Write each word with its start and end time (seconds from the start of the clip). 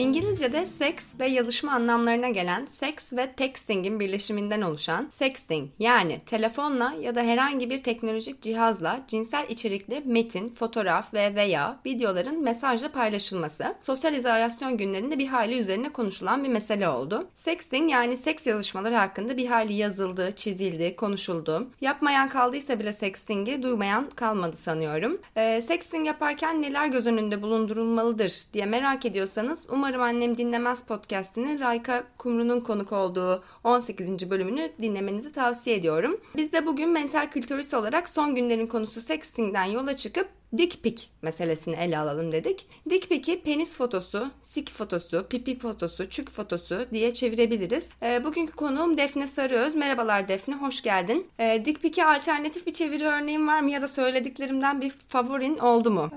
İngilizce'de 0.00 0.66
seks 0.66 1.04
ve 1.20 1.26
yazışma 1.26 1.72
anlamlarına 1.72 2.28
gelen 2.28 2.66
seks 2.66 3.12
ve 3.12 3.32
texting'in 3.32 4.00
birleşiminden 4.00 4.60
oluşan 4.60 5.08
sexting 5.10 5.70
yani 5.78 6.20
telefonla 6.26 6.94
ya 7.00 7.14
da 7.14 7.22
herhangi 7.22 7.70
bir 7.70 7.82
teknolojik 7.82 8.42
cihazla 8.42 9.00
cinsel 9.08 9.46
içerikli 9.48 10.02
metin, 10.04 10.48
fotoğraf 10.48 11.14
ve 11.14 11.34
veya 11.34 11.80
videoların 11.86 12.42
mesajla 12.42 12.92
paylaşılması 12.92 13.74
sosyal 13.82 14.14
izolasyon 14.14 14.76
günlerinde 14.76 15.18
bir 15.18 15.26
hayli 15.26 15.58
üzerine 15.58 15.88
konuşulan 15.88 16.44
bir 16.44 16.48
mesele 16.48 16.88
oldu. 16.88 17.28
Sexting 17.34 17.90
yani 17.90 18.16
seks 18.16 18.46
yazışmaları 18.46 18.94
hakkında 18.94 19.36
bir 19.36 19.46
hayli 19.46 19.72
yazıldı, 19.72 20.32
çizildi, 20.32 20.96
konuşuldu. 20.96 21.70
Yapmayan 21.80 22.28
kaldıysa 22.28 22.78
bile 22.78 22.92
sexting'i 22.92 23.62
duymayan 23.62 24.10
kalmadı 24.10 24.56
sanıyorum. 24.56 25.20
Ee, 25.36 25.62
sexting 25.62 26.06
yaparken 26.06 26.62
neler 26.62 26.86
göz 26.86 27.06
önünde 27.06 27.42
bulundurulmalıdır 27.42 28.32
diye 28.52 28.66
merak 28.66 29.06
ediyorsanız 29.06 29.66
umarım 29.70 29.89
Umarım 29.90 30.02
Annem 30.02 30.38
Dinlemez 30.38 30.84
podcastinin 30.84 31.60
Rayka 31.60 32.04
Kumru'nun 32.18 32.60
konuk 32.60 32.92
olduğu 32.92 33.44
18. 33.64 34.30
bölümünü 34.30 34.72
dinlemenizi 34.82 35.32
tavsiye 35.32 35.76
ediyorum. 35.76 36.20
Biz 36.36 36.52
de 36.52 36.66
bugün 36.66 36.88
mental 36.88 37.30
kültürist 37.30 37.74
olarak 37.74 38.08
son 38.08 38.34
günlerin 38.34 38.66
konusu 38.66 39.00
sexting'den 39.00 39.64
yola 39.64 39.96
çıkıp 39.96 40.28
Dick 40.56 40.82
pic 40.82 41.02
meselesini 41.22 41.74
ele 41.74 41.98
alalım 41.98 42.32
dedik. 42.32 42.66
Dick 42.90 43.08
pic'i 43.08 43.42
penis 43.42 43.76
fotosu, 43.76 44.30
sik 44.42 44.70
fotosu, 44.70 45.26
pipi 45.30 45.58
fotosu, 45.58 46.10
çük 46.10 46.30
fotosu 46.30 46.86
diye 46.92 47.14
çevirebiliriz. 47.14 47.88
E, 48.02 48.24
bugünkü 48.24 48.52
konuğum 48.52 48.98
Defne 48.98 49.28
Sarıöz. 49.28 49.74
Merhabalar 49.74 50.28
Defne, 50.28 50.54
hoş 50.54 50.82
geldin. 50.82 51.26
E, 51.38 51.64
Dick 51.64 51.82
pic'e 51.82 52.04
alternatif 52.04 52.66
bir 52.66 52.72
çeviri 52.72 53.06
örneğin 53.06 53.48
var 53.48 53.60
mı 53.60 53.70
ya 53.70 53.82
da 53.82 53.88
söylediklerimden 53.88 54.80
bir 54.80 54.90
favorin 55.08 55.58
oldu 55.58 55.90
mu? 55.90 56.10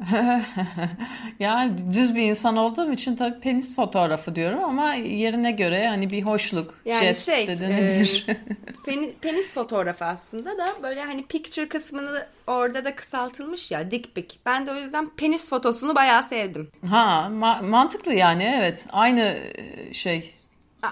ya 1.40 1.70
düz 1.94 2.16
bir 2.16 2.22
insan 2.22 2.58
olduğum 2.58 2.92
için 2.94 3.16
tabii 3.16 3.40
penis 3.40 3.76
fotoğrafı 3.76 4.36
diyorum 4.36 4.64
ama 4.64 4.94
yerine 4.94 5.52
göre 5.52 5.88
hani 5.88 6.12
bir 6.12 6.22
hoşluk, 6.22 6.74
yani 6.86 7.04
jest 7.06 7.26
şey, 7.26 7.48
de 7.48 7.62
denebilir. 7.62 8.28
E, 8.88 9.12
penis 9.12 9.54
fotoğrafı 9.54 10.06
aslında 10.06 10.58
da 10.58 10.68
böyle 10.84 11.02
hani 11.02 11.26
picture 11.26 11.68
kısmını 11.68 12.28
orada 12.48 12.86
da 12.86 12.96
kısaltılmış 12.96 13.72
ya 13.72 13.92
dick 13.92 14.16
pic. 14.16 14.36
Ben 14.46 14.66
de 14.66 14.72
o 14.72 14.76
yüzden 14.76 15.10
penis 15.10 15.50
fotosunu 15.50 15.96
bayağı 15.96 16.24
sevdim. 16.24 16.72
Ha 16.90 17.30
ma- 17.32 17.70
mantıklı 17.70 18.14
yani 18.14 18.44
evet. 18.58 18.86
Aynı 18.92 19.22
e, 19.56 19.94
şey 19.94 20.34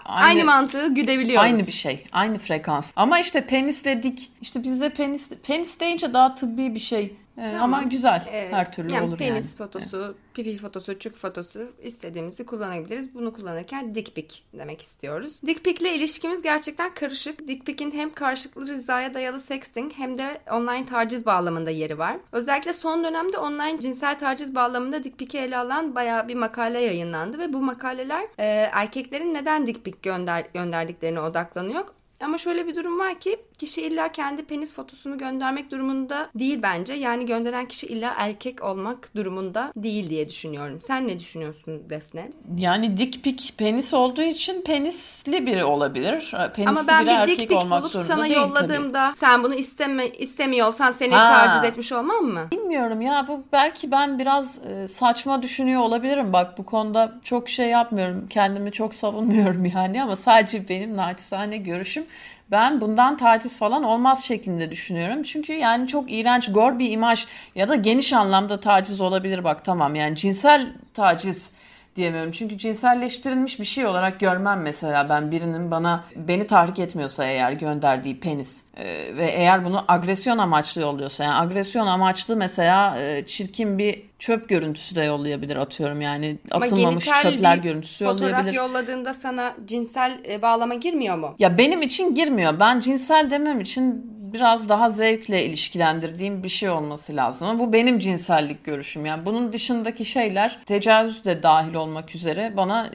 Aynı, 0.06 0.26
aynı 0.26 0.46
mantığı 0.46 0.94
güdebiliyoruz. 0.94 1.44
Aynı 1.44 1.68
bir 1.68 1.72
şey. 1.72 2.04
Aynı 2.12 2.38
frekans. 2.38 2.94
Ama 2.96 3.20
işte 3.20 3.46
penisle 3.46 4.04
dik. 4.04 4.32
İşte 4.42 4.64
bizde 4.64 4.90
penis 4.90 5.30
penis 5.30 5.80
deyince 5.80 6.14
daha 6.14 6.36
tıbbi 6.36 6.76
bir 6.76 6.80
şey. 6.80 7.16
Ee, 7.38 7.52
tamam. 7.52 7.74
Ama 7.74 7.84
güzel. 7.84 8.28
Ee, 8.32 8.48
Her 8.52 8.72
türlü 8.72 8.94
yani 8.94 9.08
olur 9.08 9.18
penis 9.18 9.30
yani. 9.30 9.40
Penis 9.40 9.56
fotosu, 9.56 10.06
evet. 10.06 10.16
pipi 10.34 10.58
fotosu, 10.58 11.00
çük 11.00 11.16
fotosu 11.16 11.72
istediğimizi 11.82 12.46
kullanabiliriz. 12.46 13.14
Bunu 13.16 13.34
kullanırken 13.34 13.96
dick 13.96 14.16
pic 14.16 14.36
demek 14.54 14.82
istiyoruz. 14.82 15.42
Dick 15.46 15.64
pic 15.64 15.82
ile 15.82 15.96
ilişkimiz 15.96 16.42
gerçekten 16.42 16.94
karışık. 16.94 17.48
Dick 17.48 17.66
pic'in 17.66 17.92
hem 17.92 18.14
karşılıklı 18.14 18.68
rızaya 18.68 19.14
dayalı 19.14 19.40
sexting 19.40 19.94
hem 19.94 20.18
de 20.18 20.42
online 20.52 20.86
taciz 20.86 21.26
bağlamında 21.26 21.70
yeri 21.70 21.98
var. 21.98 22.18
Özellikle 22.32 22.74
son 22.74 23.04
dönemde 23.04 23.38
online 23.38 23.80
cinsel 23.80 24.18
taciz 24.20 24.56
bağlamında 24.56 25.04
dick 25.04 25.18
pic'i 25.20 25.38
ele 25.38 25.58
alan 25.58 25.96
bayağı 25.96 26.28
bir 26.28 26.36
makale 26.36 26.80
yayınlandı 26.80 27.40
ve 27.40 27.54
bu 27.54 27.62
makaleler 27.62 28.24
e, 28.38 28.46
erkeklerin 28.72 29.34
neden 29.34 29.68
dick 29.68 29.86
pic 29.86 29.98
gönder 30.02 30.46
gönderdiklerine 30.54 31.20
odaklanıyor. 31.20 31.86
Ama 32.24 32.38
şöyle 32.38 32.68
bir 32.68 32.76
durum 32.76 33.00
var 33.00 33.20
ki 33.20 33.40
kişi 33.62 33.82
illa 33.82 34.12
kendi 34.12 34.46
penis 34.46 34.76
fotosunu 34.76 35.18
göndermek 35.18 35.72
durumunda 35.72 36.30
değil 36.36 36.60
bence. 36.64 36.94
Yani 36.94 37.26
gönderen 37.26 37.66
kişi 37.66 37.88
illa 37.88 38.14
erkek 38.18 38.64
olmak 38.64 39.16
durumunda 39.16 39.72
değil 39.76 40.10
diye 40.10 40.30
düşünüyorum. 40.30 40.80
Sen 40.82 41.08
ne 41.08 41.20
düşünüyorsun 41.20 41.84
Defne? 41.90 42.32
Yani 42.58 42.98
dik 42.98 43.24
pik 43.24 43.54
penis 43.58 43.94
olduğu 43.94 44.22
için 44.22 44.62
penisli 44.62 45.46
biri 45.46 45.64
olabilir. 45.64 46.34
Penisli 46.56 46.70
Ama 46.70 46.82
ben 46.88 47.06
bir 47.06 47.12
erkek 47.12 47.40
dik 47.40 47.50
pik 47.50 47.58
bulup 47.58 47.92
sana 48.08 48.24
değil 48.24 48.36
yolladığımda 48.36 49.08
tabii. 49.08 49.18
sen 49.18 49.44
bunu 49.44 49.56
isteme, 49.56 50.08
istemiyorsan 50.08 50.92
seni 50.92 51.14
ha. 51.14 51.28
taciz 51.28 51.64
etmiş 51.70 51.92
olmam 51.92 52.26
mı? 52.26 52.48
Bilmiyorum 52.52 53.02
ya 53.02 53.26
bu 53.28 53.44
belki 53.52 53.92
ben 53.92 54.20
biraz 54.20 54.60
e, 54.68 54.88
saçma 54.88 55.42
düşünüyor 55.42 55.82
olabilirim. 55.82 56.34
Bak 56.34 56.58
bu 56.58 56.66
konuda 56.66 57.14
çok 57.24 57.50
şey 57.50 57.70
yapmıyorum. 57.70 58.28
Kendimi 58.30 58.72
çok 58.72 58.96
savunmuyorum 58.96 59.66
yani 59.76 60.04
ama 60.04 60.16
sadece 60.16 60.70
benim 60.70 60.98
naçizane 60.98 61.58
görüşüm 61.58 62.06
ben 62.52 62.82
bundan 62.82 63.18
taciz 63.18 63.58
falan 63.58 63.84
olmaz 63.84 64.24
şeklinde 64.26 64.72
düşünüyorum. 64.72 65.24
Çünkü 65.24 65.54
yani 65.54 65.88
çok 65.88 66.12
iğrenç, 66.12 66.52
gor 66.52 66.80
bir 66.80 66.92
imaj 66.92 67.26
ya 67.56 67.70
da 67.70 67.76
geniş 67.76 68.14
anlamda 68.14 68.60
taciz 68.60 69.02
olabilir 69.02 69.44
bak 69.44 69.66
tamam 69.66 69.96
yani 69.96 70.16
cinsel 70.16 70.74
taciz 70.94 71.54
diyemiyorum. 71.96 72.32
Çünkü 72.32 72.58
cinselleştirilmiş 72.58 73.60
bir 73.60 73.66
şey 73.66 73.86
olarak 73.86 74.20
görmem 74.20 74.62
mesela 74.62 75.10
ben 75.10 75.32
birinin 75.32 75.72
bana 75.72 76.04
beni 76.16 76.48
tahrik 76.48 76.80
etmiyorsa 76.80 77.26
eğer 77.26 77.52
gönderdiği 77.52 78.20
penis 78.20 78.64
ee, 78.78 78.86
ve 79.18 79.26
eğer 79.26 79.66
bunu 79.66 79.86
agresyon 79.88 80.38
amaçlı 80.38 80.82
yolluyorsa 80.82 81.24
yani 81.24 81.36
agresyon 81.36 81.88
amaçlı 81.88 82.36
mesela 82.36 83.00
e, 83.00 83.26
çirkin 83.26 83.78
bir 83.78 84.11
çöp 84.22 84.50
görüntüsü 84.50 84.96
de 84.96 85.04
yollayabilir 85.04 85.56
atıyorum 85.56 86.02
yani 86.02 86.38
atılmamış 86.52 87.06
çöpler 87.06 87.58
görüntüsü 87.58 88.04
yollayabilir. 88.04 88.36
Fotoğraf 88.36 88.54
yolladığında 88.56 89.14
sana 89.14 89.56
cinsel 89.66 90.20
e, 90.30 90.42
bağlama 90.42 90.74
girmiyor 90.74 91.18
mu? 91.18 91.36
Ya 91.40 91.58
benim 91.58 91.82
için 91.82 92.16
girmiyor. 92.16 92.60
Ben 92.60 92.80
cinsel 92.80 93.32
demem 93.32 93.62
için 93.62 94.12
biraz 94.34 94.70
daha 94.70 94.90
zevkle 94.90 95.46
ilişkilendirdiğim 95.46 96.44
bir 96.44 96.50
şey 96.50 96.70
olması 96.70 97.16
lazım. 97.16 97.48
Ama 97.48 97.60
bu 97.60 97.74
benim 97.74 98.00
cinsellik 98.00 98.64
görüşüm. 98.64 99.06
Yani 99.06 99.26
bunun 99.26 99.54
dışındaki 99.54 100.06
şeyler 100.06 100.60
tecavüz 100.66 101.26
de 101.26 101.44
dahil 101.44 101.74
olmak 101.74 102.16
üzere 102.16 102.54
bana 102.58 102.90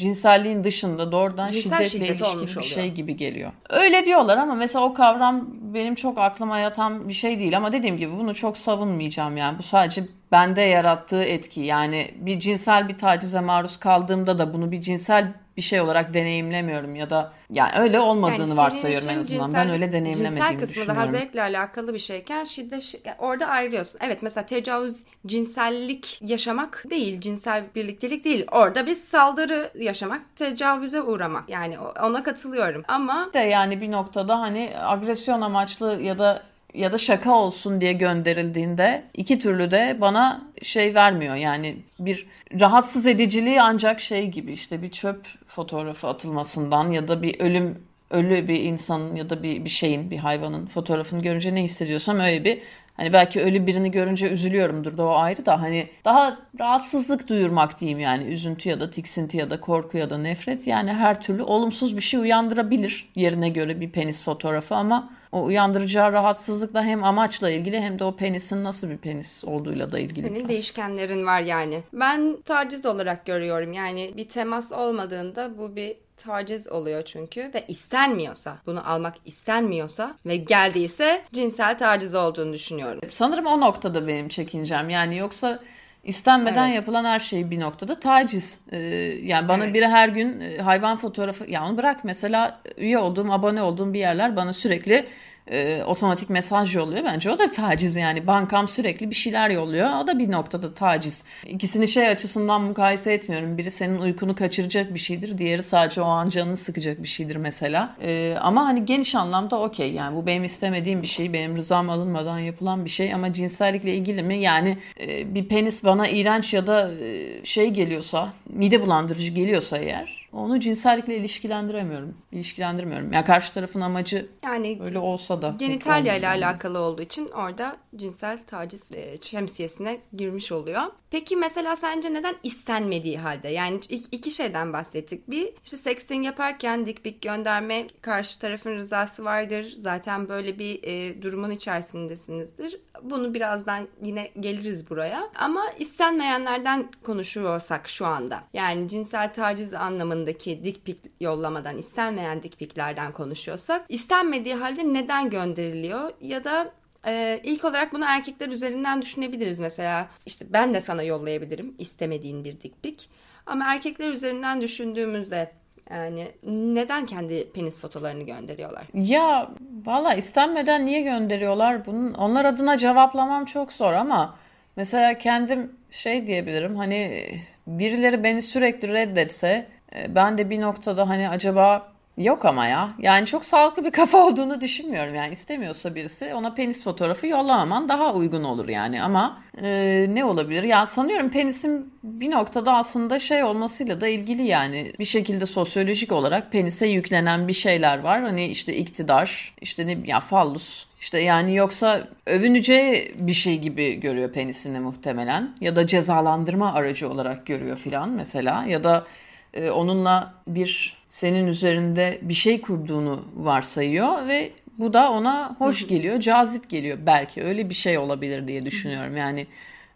cinselliğin 0.00 0.64
dışında 0.64 1.12
doğrudan 1.12 1.48
Cinsel 1.48 1.84
şiddetle 1.84 2.14
ilişkili 2.14 2.58
bir 2.58 2.62
şey 2.62 2.90
gibi 2.90 3.16
geliyor. 3.16 3.52
Öyle 3.70 4.06
diyorlar 4.06 4.36
ama 4.36 4.54
mesela 4.54 4.84
o 4.84 4.94
kavram 4.94 5.46
benim 5.74 5.94
çok 5.94 6.18
aklıma 6.18 6.58
yatan 6.58 7.08
bir 7.08 7.12
şey 7.12 7.38
değil 7.38 7.56
ama 7.56 7.72
dediğim 7.72 7.96
gibi 7.98 8.18
bunu 8.18 8.34
çok 8.34 8.58
savunmayacağım 8.58 9.36
yani. 9.36 9.58
Bu 9.58 9.62
sadece 9.62 10.06
bende 10.32 10.60
yarattığı 10.60 11.22
etki. 11.22 11.60
Yani 11.60 12.10
bir 12.16 12.40
cinsel 12.40 12.88
bir 12.88 12.98
tacize 12.98 13.40
maruz 13.40 13.76
kaldığımda 13.76 14.38
da 14.38 14.54
bunu 14.54 14.72
bir 14.72 14.80
cinsel 14.80 15.32
bir 15.60 15.64
şey 15.64 15.80
olarak 15.80 16.14
deneyimlemiyorum 16.14 16.96
ya 16.96 17.10
da 17.10 17.32
yani 17.50 17.72
öyle 17.78 18.00
olmadığını 18.00 18.48
yani 18.48 18.56
varsayıyorum 18.56 19.08
en 19.08 19.18
azından. 19.18 19.46
Cinsel, 19.46 19.54
ben 19.54 19.70
öyle 19.70 19.92
deneyimlemediğimi 19.92 20.58
cinsel 20.58 20.58
kısmı 20.58 20.94
daha 20.94 21.06
zevkle 21.06 21.42
alakalı 21.42 21.94
bir 21.94 21.98
şeyken 21.98 22.44
şiddet 22.44 22.94
orada 23.18 23.46
ayırıyorsun. 23.46 24.00
Evet 24.02 24.22
mesela 24.22 24.46
tecavüz 24.46 24.96
cinsellik 25.26 26.18
yaşamak 26.22 26.84
değil, 26.90 27.20
cinsel 27.20 27.64
birliktelik 27.74 28.24
değil. 28.24 28.46
Orada 28.52 28.86
bir 28.86 28.94
saldırı 28.94 29.70
yaşamak, 29.78 30.36
tecavüze 30.36 31.02
uğramak. 31.02 31.48
Yani 31.48 31.78
ona 31.78 32.22
katılıyorum. 32.22 32.82
Ama 32.88 33.30
de 33.32 33.38
yani 33.38 33.80
bir 33.80 33.90
noktada 33.90 34.40
hani 34.40 34.70
agresyon 34.80 35.40
amaçlı 35.40 36.00
ya 36.02 36.18
da 36.18 36.42
ya 36.74 36.92
da 36.92 36.98
şaka 36.98 37.34
olsun 37.34 37.80
diye 37.80 37.92
gönderildiğinde 37.92 39.04
iki 39.14 39.38
türlü 39.38 39.70
de 39.70 39.98
bana 40.00 40.42
şey 40.62 40.94
vermiyor. 40.94 41.34
Yani 41.34 41.76
bir 41.98 42.26
rahatsız 42.60 43.06
ediciliği 43.06 43.62
ancak 43.62 44.00
şey 44.00 44.28
gibi 44.28 44.52
işte 44.52 44.82
bir 44.82 44.90
çöp 44.90 45.26
fotoğrafı 45.46 46.08
atılmasından 46.08 46.90
ya 46.90 47.08
da 47.08 47.22
bir 47.22 47.40
ölüm 47.40 47.78
ölü 48.10 48.48
bir 48.48 48.60
insanın 48.60 49.16
ya 49.16 49.30
da 49.30 49.42
bir, 49.42 49.64
bir 49.64 49.70
şeyin 49.70 50.10
bir 50.10 50.18
hayvanın 50.18 50.66
fotoğrafını 50.66 51.22
görünce 51.22 51.54
ne 51.54 51.62
hissediyorsam 51.62 52.20
öyle 52.20 52.44
bir 52.44 52.58
Hani 53.00 53.12
belki 53.12 53.40
ölü 53.40 53.66
birini 53.66 53.90
görünce 53.90 54.28
üzülüyorumdur 54.30 54.96
da 54.96 55.04
o 55.06 55.10
ayrı 55.10 55.46
da 55.46 55.62
hani 55.62 55.88
daha 56.04 56.38
rahatsızlık 56.60 57.28
duyurmak 57.28 57.80
diyeyim 57.80 58.00
yani 58.00 58.24
üzüntü 58.24 58.68
ya 58.68 58.80
da 58.80 58.90
tiksinti 58.90 59.36
ya 59.36 59.50
da 59.50 59.60
korku 59.60 59.98
ya 59.98 60.10
da 60.10 60.18
nefret 60.18 60.66
yani 60.66 60.92
her 60.92 61.20
türlü 61.20 61.42
olumsuz 61.42 61.96
bir 61.96 62.00
şey 62.02 62.20
uyandırabilir 62.20 63.08
yerine 63.14 63.48
göre 63.48 63.80
bir 63.80 63.90
penis 63.90 64.24
fotoğrafı 64.24 64.74
ama 64.74 65.10
o 65.32 65.44
uyandıracağı 65.44 66.12
rahatsızlıkla 66.12 66.84
hem 66.84 67.04
amaçla 67.04 67.50
ilgili 67.50 67.80
hem 67.80 67.98
de 67.98 68.04
o 68.04 68.16
penisin 68.16 68.64
nasıl 68.64 68.90
bir 68.90 68.98
penis 68.98 69.44
olduğuyla 69.44 69.92
da 69.92 69.98
ilgili. 69.98 70.26
Senin 70.26 70.38
biraz. 70.38 70.48
değişkenlerin 70.48 71.26
var 71.26 71.40
yani. 71.40 71.82
Ben 71.92 72.36
taciz 72.44 72.86
olarak 72.86 73.26
görüyorum. 73.26 73.72
Yani 73.72 74.10
bir 74.16 74.28
temas 74.28 74.72
olmadığında 74.72 75.58
bu 75.58 75.76
bir 75.76 75.96
taciz 76.24 76.68
oluyor 76.68 77.02
çünkü 77.04 77.50
ve 77.54 77.64
istenmiyorsa 77.68 78.56
bunu 78.66 78.90
almak 78.90 79.14
istenmiyorsa 79.24 80.14
ve 80.26 80.36
geldiyse 80.36 81.22
cinsel 81.32 81.78
taciz 81.78 82.14
olduğunu 82.14 82.52
düşünüyorum. 82.52 83.00
Sanırım 83.10 83.46
o 83.46 83.60
noktada 83.60 84.08
benim 84.08 84.28
çekincem 84.28 84.90
yani 84.90 85.16
yoksa 85.16 85.58
istenmeden 86.04 86.66
Evet. 86.66 86.76
yapılan 86.76 87.04
her 87.04 87.18
şey 87.18 87.50
bir 87.50 87.60
noktada 87.60 88.00
taciz. 88.00 88.60
Ee, 88.72 88.78
yani 89.22 89.48
bana 89.48 89.64
Evet. 89.64 89.74
biri 89.74 89.88
her 89.88 90.08
gün 90.08 90.40
e, 90.40 90.58
hayvan 90.58 90.96
fotoğrafı 90.96 91.50
ya 91.50 91.64
onu 91.66 91.76
bırak 91.76 92.04
mesela 92.04 92.60
üye 92.76 92.98
olduğum 92.98 93.32
abone 93.32 93.62
olduğum 93.62 93.92
bir 93.92 93.98
yerler 93.98 94.36
bana 94.36 94.52
sürekli 94.52 95.06
e, 95.50 95.82
otomatik 95.84 96.30
mesaj 96.30 96.76
yolluyor. 96.76 97.04
Bence 97.04 97.30
o 97.30 97.38
da 97.38 97.50
taciz 97.50 97.96
yani 97.96 98.26
bankam 98.26 98.68
sürekli 98.68 99.10
bir 99.10 99.14
şeyler 99.14 99.50
yolluyor. 99.50 99.90
O 100.02 100.06
da 100.06 100.18
bir 100.18 100.30
noktada 100.30 100.74
taciz. 100.74 101.24
İkisini 101.46 101.88
şey 101.88 102.08
açısından 102.08 102.62
mukayese 102.62 103.12
etmiyorum. 103.12 103.58
Biri 103.58 103.70
senin 103.70 104.00
uykunu 104.00 104.34
kaçıracak 104.34 104.94
bir 104.94 104.98
şeydir. 104.98 105.38
Diğeri 105.38 105.62
sadece 105.62 106.02
o 106.02 106.06
an 106.06 106.28
canını 106.28 106.56
sıkacak 106.56 107.02
bir 107.02 107.08
şeydir 107.08 107.36
mesela. 107.36 107.96
E, 108.02 108.36
ama 108.40 108.66
hani 108.66 108.84
geniş 108.84 109.14
anlamda 109.14 109.60
okey 109.60 109.92
yani 109.92 110.16
bu 110.16 110.26
benim 110.26 110.44
istemediğim 110.44 111.02
bir 111.02 111.06
şey. 111.06 111.32
Benim 111.32 111.56
rızam 111.56 111.90
alınmadan 111.90 112.38
yapılan 112.38 112.84
bir 112.84 112.90
şey 112.90 113.14
ama 113.14 113.32
cinsellikle 113.32 113.94
ilgili 113.94 114.22
mi? 114.22 114.36
Yani 114.36 114.78
e, 115.00 115.34
bir 115.34 115.48
penis 115.48 115.84
bana 115.84 116.08
iğrenç 116.08 116.54
ya 116.54 116.66
da 116.66 116.90
e, 117.04 117.44
şey 117.44 117.70
geliyorsa 117.70 118.32
mide 118.48 118.82
bulandırıcı 118.82 119.32
geliyorsa 119.32 119.78
eğer 119.78 120.28
onu 120.32 120.60
cinsellikle 120.60 121.16
ilişkilendiremiyorum. 121.16 122.16
İlişkilendirmiyorum. 122.32 123.12
Ya 123.12 123.24
karşı 123.24 123.52
tarafın 123.54 123.80
amacı 123.80 124.28
Yani 124.42 124.78
öyle 124.84 124.98
olsa 124.98 125.42
da. 125.42 125.54
Genitalya 125.58 126.16
ile 126.16 126.26
olmuyor. 126.26 126.42
alakalı 126.48 126.78
olduğu 126.78 127.02
için 127.02 127.28
orada 127.28 127.76
cinsel 127.96 128.38
taciz 128.46 128.92
e, 128.92 129.18
şemsiyesine 129.22 129.98
girmiş 130.16 130.52
oluyor. 130.52 130.82
Peki 131.10 131.36
mesela 131.36 131.76
sence 131.76 132.12
neden 132.14 132.34
istenmediği 132.42 133.18
halde? 133.18 133.48
Yani 133.48 133.76
ik- 133.78 134.08
iki 134.12 134.30
şeyden 134.30 134.72
bahsettik. 134.72 135.30
Bir 135.30 135.52
işte 135.64 135.76
sexting 135.76 136.24
yaparken 136.26 136.86
dik 136.86 137.04
pik 137.04 137.22
gönderme 137.22 137.86
karşı 138.00 138.38
tarafın 138.38 138.76
rızası 138.76 139.24
vardır. 139.24 139.74
Zaten 139.76 140.28
böyle 140.28 140.58
bir 140.58 140.80
e, 140.82 141.22
durumun 141.22 141.50
içerisindesinizdir. 141.50 142.80
Bunu 143.02 143.34
birazdan 143.34 143.88
yine 144.04 144.30
geliriz 144.40 144.90
buraya. 144.90 145.30
Ama 145.34 145.62
istenmeyenlerden 145.78 146.90
konuşuyorsak 147.02 147.88
şu 147.88 148.06
anda. 148.06 148.42
Yani 148.54 148.88
cinsel 148.88 149.34
taciz 149.34 149.74
anlamındaki 149.74 150.64
dik 150.64 150.84
pik 150.84 150.98
yollamadan 151.20 151.78
istenmeyen 151.78 152.42
dik 152.42 152.58
piklerden 152.58 153.12
konuşuyorsak 153.12 153.84
istenmediği 153.88 154.54
halde 154.54 154.92
neden 154.94 155.30
gönderiliyor 155.30 156.10
ya 156.20 156.44
da 156.44 156.72
ee, 157.06 157.40
ilk 157.44 157.64
olarak 157.64 157.92
bunu 157.92 158.04
erkekler 158.08 158.48
üzerinden 158.48 159.02
düşünebiliriz 159.02 159.60
mesela. 159.60 160.08
İşte 160.26 160.44
ben 160.48 160.74
de 160.74 160.80
sana 160.80 161.02
yollayabilirim 161.02 161.74
istemediğin 161.78 162.44
bir 162.44 162.60
dik 162.60 162.82
pik. 162.82 163.08
Ama 163.46 163.74
erkekler 163.74 164.10
üzerinden 164.10 164.60
düşündüğümüzde 164.60 165.52
yani 165.90 166.28
neden 166.44 167.06
kendi 167.06 167.52
penis 167.52 167.80
fotolarını 167.80 168.22
gönderiyorlar? 168.22 168.84
Ya 168.94 169.50
valla 169.86 170.14
istenmeden 170.14 170.86
niye 170.86 171.00
gönderiyorlar? 171.00 171.86
Bunun 171.86 172.14
onlar 172.14 172.44
adına 172.44 172.78
cevaplamam 172.78 173.44
çok 173.44 173.72
zor 173.72 173.92
ama 173.92 174.34
mesela 174.76 175.18
kendim 175.18 175.72
şey 175.90 176.26
diyebilirim 176.26 176.76
hani 176.76 177.26
birileri 177.66 178.24
beni 178.24 178.42
sürekli 178.42 178.92
reddetse 178.92 179.66
e, 179.94 180.14
ben 180.14 180.38
de 180.38 180.50
bir 180.50 180.60
noktada 180.60 181.08
hani 181.08 181.28
acaba 181.28 181.92
yok 182.16 182.44
ama 182.44 182.66
ya. 182.66 182.90
Yani 182.98 183.26
çok 183.26 183.44
sağlıklı 183.44 183.84
bir 183.84 183.90
kafa 183.90 184.18
olduğunu 184.26 184.60
düşünmüyorum. 184.60 185.14
Yani 185.14 185.32
istemiyorsa 185.32 185.94
birisi 185.94 186.34
ona 186.34 186.54
penis 186.54 186.84
fotoğrafı 186.84 187.26
yollamaman 187.26 187.88
daha 187.88 188.14
uygun 188.14 188.44
olur 188.44 188.68
yani. 188.68 189.02
Ama 189.02 189.40
e, 189.62 190.06
ne 190.08 190.24
olabilir? 190.24 190.62
Ya 190.62 190.86
sanıyorum 190.86 191.30
penisin 191.30 191.94
bir 192.02 192.30
noktada 192.30 192.76
aslında 192.76 193.18
şey 193.18 193.44
olmasıyla 193.44 194.00
da 194.00 194.08
ilgili 194.08 194.42
yani. 194.42 194.92
Bir 194.98 195.04
şekilde 195.04 195.46
sosyolojik 195.46 196.12
olarak 196.12 196.52
penise 196.52 196.86
yüklenen 196.86 197.48
bir 197.48 197.52
şeyler 197.52 197.98
var. 197.98 198.22
Hani 198.22 198.46
işte 198.46 198.76
iktidar 198.76 199.54
işte 199.60 199.86
ne 199.86 199.98
ya 200.04 200.20
fallus. 200.20 200.86
İşte 201.00 201.20
yani 201.20 201.54
yoksa 201.56 202.08
övüneceği 202.26 203.14
bir 203.18 203.32
şey 203.32 203.58
gibi 203.58 204.00
görüyor 204.00 204.32
penisini 204.32 204.80
muhtemelen. 204.80 205.56
Ya 205.60 205.76
da 205.76 205.86
cezalandırma 205.86 206.74
aracı 206.74 207.10
olarak 207.10 207.46
görüyor 207.46 207.76
filan 207.76 208.08
mesela. 208.08 208.64
Ya 208.64 208.84
da 208.84 209.06
e, 209.54 209.70
onunla 209.70 210.32
bir 210.46 210.96
senin 211.08 211.46
üzerinde 211.46 212.18
bir 212.22 212.34
şey 212.34 212.60
kurduğunu 212.60 213.24
varsayıyor 213.36 214.26
ve 214.26 214.50
bu 214.78 214.92
da 214.92 215.10
ona 215.10 215.56
hoş 215.58 215.88
geliyor, 215.88 216.20
cazip 216.20 216.70
geliyor 216.70 216.98
belki 217.06 217.42
öyle 217.42 217.68
bir 217.68 217.74
şey 217.74 217.98
olabilir 217.98 218.48
diye 218.48 218.64
düşünüyorum 218.64 219.16
yani. 219.16 219.46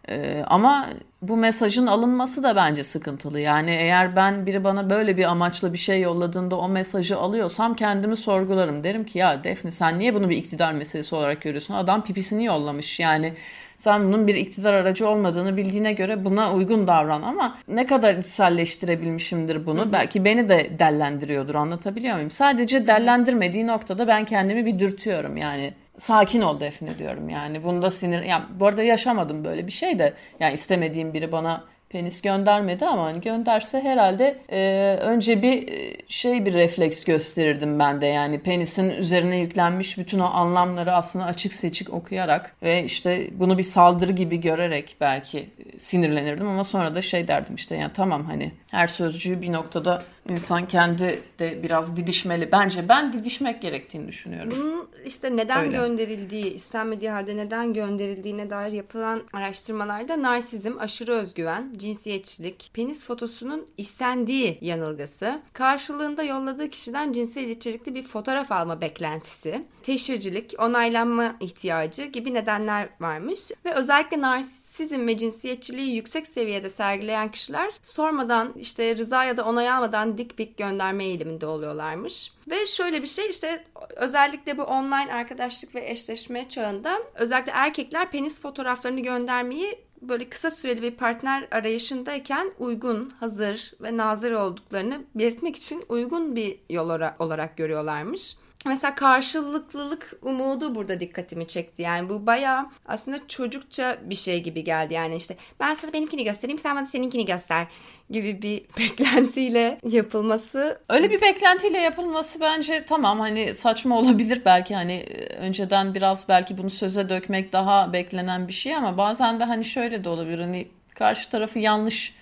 E, 0.09 0.43
ama 0.47 0.89
bu 1.21 1.37
mesajın 1.37 1.87
alınması 1.87 2.43
da 2.43 2.55
bence 2.55 2.83
sıkıntılı. 2.83 3.39
Yani 3.39 3.71
eğer 3.71 4.15
ben 4.15 4.45
biri 4.45 4.63
bana 4.63 4.89
böyle 4.89 5.17
bir 5.17 5.23
amaçla 5.23 5.73
bir 5.73 5.77
şey 5.77 6.01
yolladığında 6.01 6.55
o 6.55 6.69
mesajı 6.69 7.17
alıyorsam 7.17 7.75
kendimi 7.75 8.17
sorgularım. 8.17 8.83
Derim 8.83 9.05
ki 9.05 9.17
ya 9.17 9.43
Defne 9.43 9.71
sen 9.71 9.99
niye 9.99 10.13
bunu 10.15 10.29
bir 10.29 10.37
iktidar 10.37 10.73
meselesi 10.73 11.15
olarak 11.15 11.41
görüyorsun? 11.41 11.73
Adam 11.73 12.03
pipisini 12.03 12.45
yollamış 12.45 12.99
yani. 12.99 13.33
Sen 13.77 14.03
bunun 14.03 14.27
bir 14.27 14.35
iktidar 14.35 14.73
aracı 14.73 15.07
olmadığını 15.07 15.57
bildiğine 15.57 15.93
göre 15.93 16.25
buna 16.25 16.53
uygun 16.53 16.87
davran 16.87 17.21
ama 17.21 17.57
ne 17.67 17.85
kadar 17.85 18.15
içselleştirebilmişimdir 18.15 19.65
bunu? 19.65 19.91
Belki 19.91 20.25
beni 20.25 20.49
de 20.49 20.69
dellendiriyordur 20.79 21.55
anlatabiliyor 21.55 22.15
muyum? 22.15 22.31
Sadece 22.31 22.87
dellendirmediği 22.87 23.67
noktada 23.67 24.07
ben 24.07 24.25
kendimi 24.25 24.65
bir 24.65 24.79
dürtüyorum 24.79 25.37
yani. 25.37 25.73
Sakin 25.97 26.41
ol 26.41 26.59
Defne 26.59 26.97
diyorum 26.99 27.29
yani. 27.29 27.63
Bunda 27.63 27.91
sinir... 27.91 28.23
Ya, 28.23 28.45
bu 28.59 28.67
arada 28.67 28.83
yaşamadım 28.83 29.45
böyle 29.45 29.67
bir 29.67 29.71
şey 29.71 29.99
de. 29.99 30.13
Yani 30.39 30.53
istemediğim 30.53 31.13
biri 31.13 31.31
bana 31.31 31.63
penis 31.89 32.21
göndermedi 32.21 32.85
ama 32.85 33.03
hani 33.03 33.21
gönderse 33.21 33.81
herhalde 33.81 34.37
e, 34.49 34.59
önce 35.01 35.41
bir 35.41 35.67
e, 35.67 35.97
şey 36.07 36.45
bir 36.45 36.53
refleks 36.53 37.03
gösterirdim 37.03 37.79
ben 37.79 38.01
de. 38.01 38.05
Yani 38.05 38.39
penisin 38.39 38.89
üzerine 38.89 39.37
yüklenmiş 39.37 39.97
bütün 39.97 40.19
o 40.19 40.25
anlamları 40.25 40.93
aslında 40.93 41.25
açık 41.25 41.53
seçik 41.53 41.93
okuyarak 41.93 42.55
ve 42.63 42.83
işte 42.83 43.27
bunu 43.31 43.57
bir 43.57 43.63
saldırı 43.63 44.11
gibi 44.11 44.41
görerek 44.41 44.95
belki 45.01 45.39
e, 45.39 45.79
sinirlenirdim 45.79 46.47
ama 46.47 46.63
sonra 46.63 46.95
da 46.95 47.01
şey 47.01 47.27
derdim 47.27 47.55
işte 47.55 47.75
yani 47.75 47.91
tamam 47.93 48.25
hani 48.25 48.51
her 48.71 48.87
sözcüğü 48.87 49.41
bir 49.41 49.51
noktada 49.51 50.03
insan 50.29 50.67
kendi 50.67 51.23
de 51.39 51.63
biraz 51.63 51.95
didişmeli. 51.95 52.51
Bence 52.51 52.89
ben 52.89 53.13
didişmek 53.13 53.61
gerektiğini 53.61 54.07
düşünüyorum. 54.07 54.53
Bunun 54.55 54.87
işte 55.05 55.37
neden 55.37 55.65
Öyle. 55.65 55.77
gönderildiği, 55.77 56.53
istenmediği 56.53 57.09
halde 57.09 57.37
neden 57.37 57.73
gönderildiğine 57.73 58.49
dair 58.49 58.71
yapılan 58.71 59.21
araştırmalarda 59.33 60.21
narsizm, 60.21 60.73
aşırı 60.79 61.13
özgüven, 61.13 61.73
cinsiyetçilik, 61.77 62.71
penis 62.73 63.05
fotosunun 63.05 63.67
istendiği 63.77 64.57
yanılgısı, 64.61 65.41
karşılığında 65.53 66.23
yolladığı 66.23 66.69
kişiden 66.69 67.11
cinsel 67.11 67.49
içerikli 67.49 67.95
bir 67.95 68.03
fotoğraf 68.03 68.51
alma 68.51 68.81
beklentisi, 68.81 69.63
teşhircilik, 69.83 70.53
onaylanma 70.59 71.35
ihtiyacı 71.39 72.03
gibi 72.03 72.33
nedenler 72.33 72.89
varmış 72.99 73.51
ve 73.65 73.73
özellikle 73.73 74.21
narsizm 74.21 74.64
Narsizm 74.75 75.07
ve 75.07 75.17
cinsiyetçiliği 75.17 75.95
yüksek 75.95 76.27
seviyede 76.27 76.69
sergileyen 76.69 77.31
kişiler 77.31 77.71
sormadan 77.83 78.53
işte 78.55 78.97
rıza 78.97 79.23
ya 79.23 79.37
da 79.37 79.45
onay 79.45 79.69
almadan 79.69 80.17
dik 80.17 80.37
pik 80.37 80.57
gönderme 80.57 81.05
eğiliminde 81.05 81.45
oluyorlarmış. 81.45 82.31
Ve 82.49 82.65
şöyle 82.65 83.01
bir 83.01 83.07
şey 83.07 83.29
işte 83.29 83.63
özellikle 83.95 84.57
bu 84.57 84.63
online 84.63 85.13
arkadaşlık 85.13 85.75
ve 85.75 85.89
eşleşme 85.89 86.49
çağında 86.49 87.01
özellikle 87.15 87.51
erkekler 87.51 88.11
penis 88.11 88.41
fotoğraflarını 88.41 88.99
göndermeyi 88.99 89.79
böyle 90.01 90.29
kısa 90.29 90.51
süreli 90.51 90.81
bir 90.81 90.91
partner 90.91 91.47
arayışındayken 91.51 92.51
uygun, 92.59 93.09
hazır 93.09 93.73
ve 93.81 93.97
nazır 93.97 94.31
olduklarını 94.31 95.01
belirtmek 95.15 95.55
için 95.55 95.83
uygun 95.89 96.35
bir 96.35 96.59
yol 96.69 96.89
olarak 97.19 97.57
görüyorlarmış. 97.57 98.35
Mesela 98.65 98.95
karşılıklılık 98.95 100.13
umudu 100.21 100.75
burada 100.75 100.99
dikkatimi 100.99 101.47
çekti. 101.47 101.81
Yani 101.81 102.09
bu 102.09 102.25
bayağı 102.25 102.65
aslında 102.85 103.27
çocukça 103.27 103.97
bir 104.01 104.15
şey 104.15 104.43
gibi 104.43 104.63
geldi. 104.63 104.93
Yani 104.93 105.15
işte 105.15 105.37
ben 105.59 105.73
sana 105.73 105.93
benimkini 105.93 106.23
göstereyim 106.23 106.59
sen 106.59 106.75
bana 106.75 106.85
seninkini 106.85 107.25
göster 107.25 107.67
gibi 108.09 108.41
bir 108.41 108.61
beklentiyle 108.79 109.79
yapılması. 109.89 110.81
Öyle 110.89 111.11
bir 111.11 111.21
beklentiyle 111.21 111.77
yapılması 111.77 112.39
bence 112.39 112.85
tamam 112.87 113.19
hani 113.19 113.55
saçma 113.55 113.99
olabilir 113.99 114.41
belki 114.45 114.75
hani 114.75 114.93
e, 114.93 115.35
önceden 115.35 115.95
biraz 115.95 116.29
belki 116.29 116.57
bunu 116.57 116.69
söze 116.69 117.09
dökmek 117.09 117.53
daha 117.53 117.93
beklenen 117.93 118.47
bir 118.47 118.53
şey 118.53 118.75
ama 118.75 118.97
bazen 118.97 119.39
de 119.39 119.43
hani 119.43 119.65
şöyle 119.65 120.03
de 120.03 120.09
olabilir 120.09 120.39
hani 120.39 120.67
karşı 120.95 121.29
tarafı 121.29 121.59
yanlış 121.59 122.13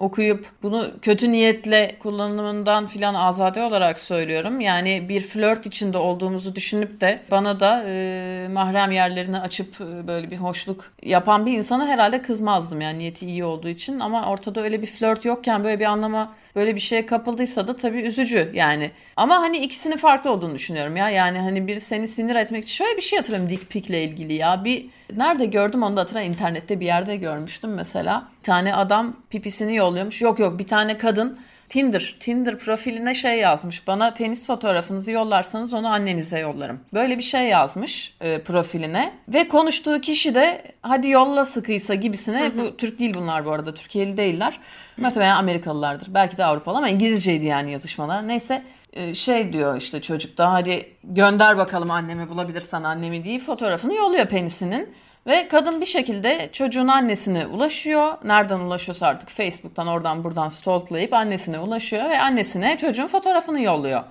okuyup 0.00 0.46
bunu 0.62 0.90
kötü 1.02 1.32
niyetle 1.32 1.96
kullanımından 1.98 2.86
filan 2.86 3.14
azade 3.14 3.62
olarak 3.62 3.98
söylüyorum. 3.98 4.60
Yani 4.60 5.08
bir 5.08 5.20
flört 5.20 5.66
içinde 5.66 5.98
olduğumuzu 5.98 6.54
düşünüp 6.54 7.00
de 7.00 7.20
bana 7.30 7.60
da 7.60 7.84
e, 7.86 8.48
mahrem 8.52 8.90
yerlerini 8.90 9.38
açıp 9.38 9.80
e, 9.80 10.06
böyle 10.08 10.30
bir 10.30 10.36
hoşluk 10.36 10.92
yapan 11.02 11.46
bir 11.46 11.52
insana 11.52 11.86
herhalde 11.86 12.22
kızmazdım 12.22 12.80
yani 12.80 12.98
niyeti 12.98 13.26
iyi 13.26 13.44
olduğu 13.44 13.68
için 13.68 14.00
ama 14.00 14.30
ortada 14.30 14.62
öyle 14.62 14.82
bir 14.82 14.86
flört 14.86 15.24
yokken 15.24 15.64
böyle 15.64 15.80
bir 15.80 15.84
anlama 15.84 16.34
böyle 16.56 16.74
bir 16.74 16.80
şeye 16.80 17.06
kapıldıysa 17.06 17.68
da 17.68 17.76
tabii 17.76 18.00
üzücü 18.00 18.50
yani. 18.54 18.90
Ama 19.16 19.36
hani 19.36 19.58
ikisinin 19.58 19.96
farklı 19.96 20.30
olduğunu 20.30 20.54
düşünüyorum 20.54 20.96
ya. 20.96 21.10
Yani 21.10 21.38
hani 21.38 21.66
bir 21.66 21.80
seni 21.80 22.08
sinir 22.08 22.34
etmek 22.34 22.64
için 22.64 22.84
şöyle 22.84 22.96
bir 22.96 23.02
şey 23.02 23.16
hatırlıyorum 23.18 23.50
dick 23.50 23.70
pic 23.70 23.88
ile 23.88 24.04
ilgili 24.04 24.32
ya. 24.32 24.64
Bir 24.64 24.86
nerede 25.16 25.46
gördüm 25.46 25.82
onu 25.82 25.96
da 25.96 26.00
hatırlamıyorum. 26.00 26.34
internette 26.34 26.80
bir 26.80 26.86
yerde 26.86 27.16
görmüştüm 27.16 27.74
mesela. 27.74 28.28
Bir 28.38 28.44
tane 28.44 28.74
adam 28.74 29.16
pipisini 29.30 29.76
yolluyormuş. 29.76 30.22
Yok 30.22 30.38
yok 30.38 30.58
bir 30.58 30.66
tane 30.66 30.96
kadın 30.96 31.38
Tinder, 31.70 32.16
Tinder 32.20 32.58
profiline 32.58 33.14
şey 33.14 33.38
yazmış. 33.38 33.86
Bana 33.86 34.14
penis 34.14 34.46
fotoğrafınızı 34.46 35.12
yollarsanız 35.12 35.74
onu 35.74 35.92
annenize 35.92 36.38
yollarım. 36.38 36.80
Böyle 36.94 37.18
bir 37.18 37.22
şey 37.22 37.48
yazmış 37.48 38.14
e, 38.20 38.42
profiline. 38.42 39.12
Ve 39.28 39.48
konuştuğu 39.48 40.00
kişi 40.00 40.34
de 40.34 40.62
hadi 40.82 41.10
yolla 41.10 41.44
sıkıysa 41.44 41.94
gibisine. 41.94 42.40
Hı 42.40 42.46
hı. 42.46 42.58
Bu 42.58 42.76
Türk 42.76 42.98
değil 42.98 43.14
bunlar 43.14 43.46
bu 43.46 43.50
arada. 43.52 43.74
Türkiye'li 43.74 44.16
değiller. 44.16 44.60
Muhtemelen 44.96 45.36
Amerikalılardır. 45.36 46.14
Belki 46.14 46.36
de 46.36 46.44
Avrupalı 46.44 46.78
ama 46.78 46.88
İngilizceydi 46.88 47.46
yani 47.46 47.72
yazışmalar. 47.72 48.28
Neyse 48.28 48.62
şey 49.14 49.52
diyor 49.52 49.76
işte 49.76 50.02
çocuk 50.02 50.38
da 50.38 50.52
hadi 50.52 50.92
gönder 51.04 51.58
bakalım 51.58 51.90
annemi 51.90 52.28
bulabilirsen 52.28 52.82
annemi 52.82 53.24
diye 53.24 53.38
fotoğrafını 53.38 53.94
yolluyor 53.94 54.26
penisinin. 54.26 54.94
Ve 55.26 55.48
kadın 55.48 55.80
bir 55.80 55.86
şekilde 55.86 56.50
çocuğun 56.52 56.88
annesine 56.88 57.46
ulaşıyor. 57.46 58.12
Nereden 58.24 58.58
ulaşıyorsa 58.60 59.06
artık 59.06 59.28
Facebook'tan 59.28 59.86
oradan 59.86 60.24
buradan 60.24 60.48
stalklayıp 60.48 61.12
annesine 61.12 61.58
ulaşıyor 61.58 62.10
ve 62.10 62.20
annesine 62.20 62.76
çocuğun 62.76 63.06
fotoğrafını 63.06 63.60
yolluyor 63.60 64.02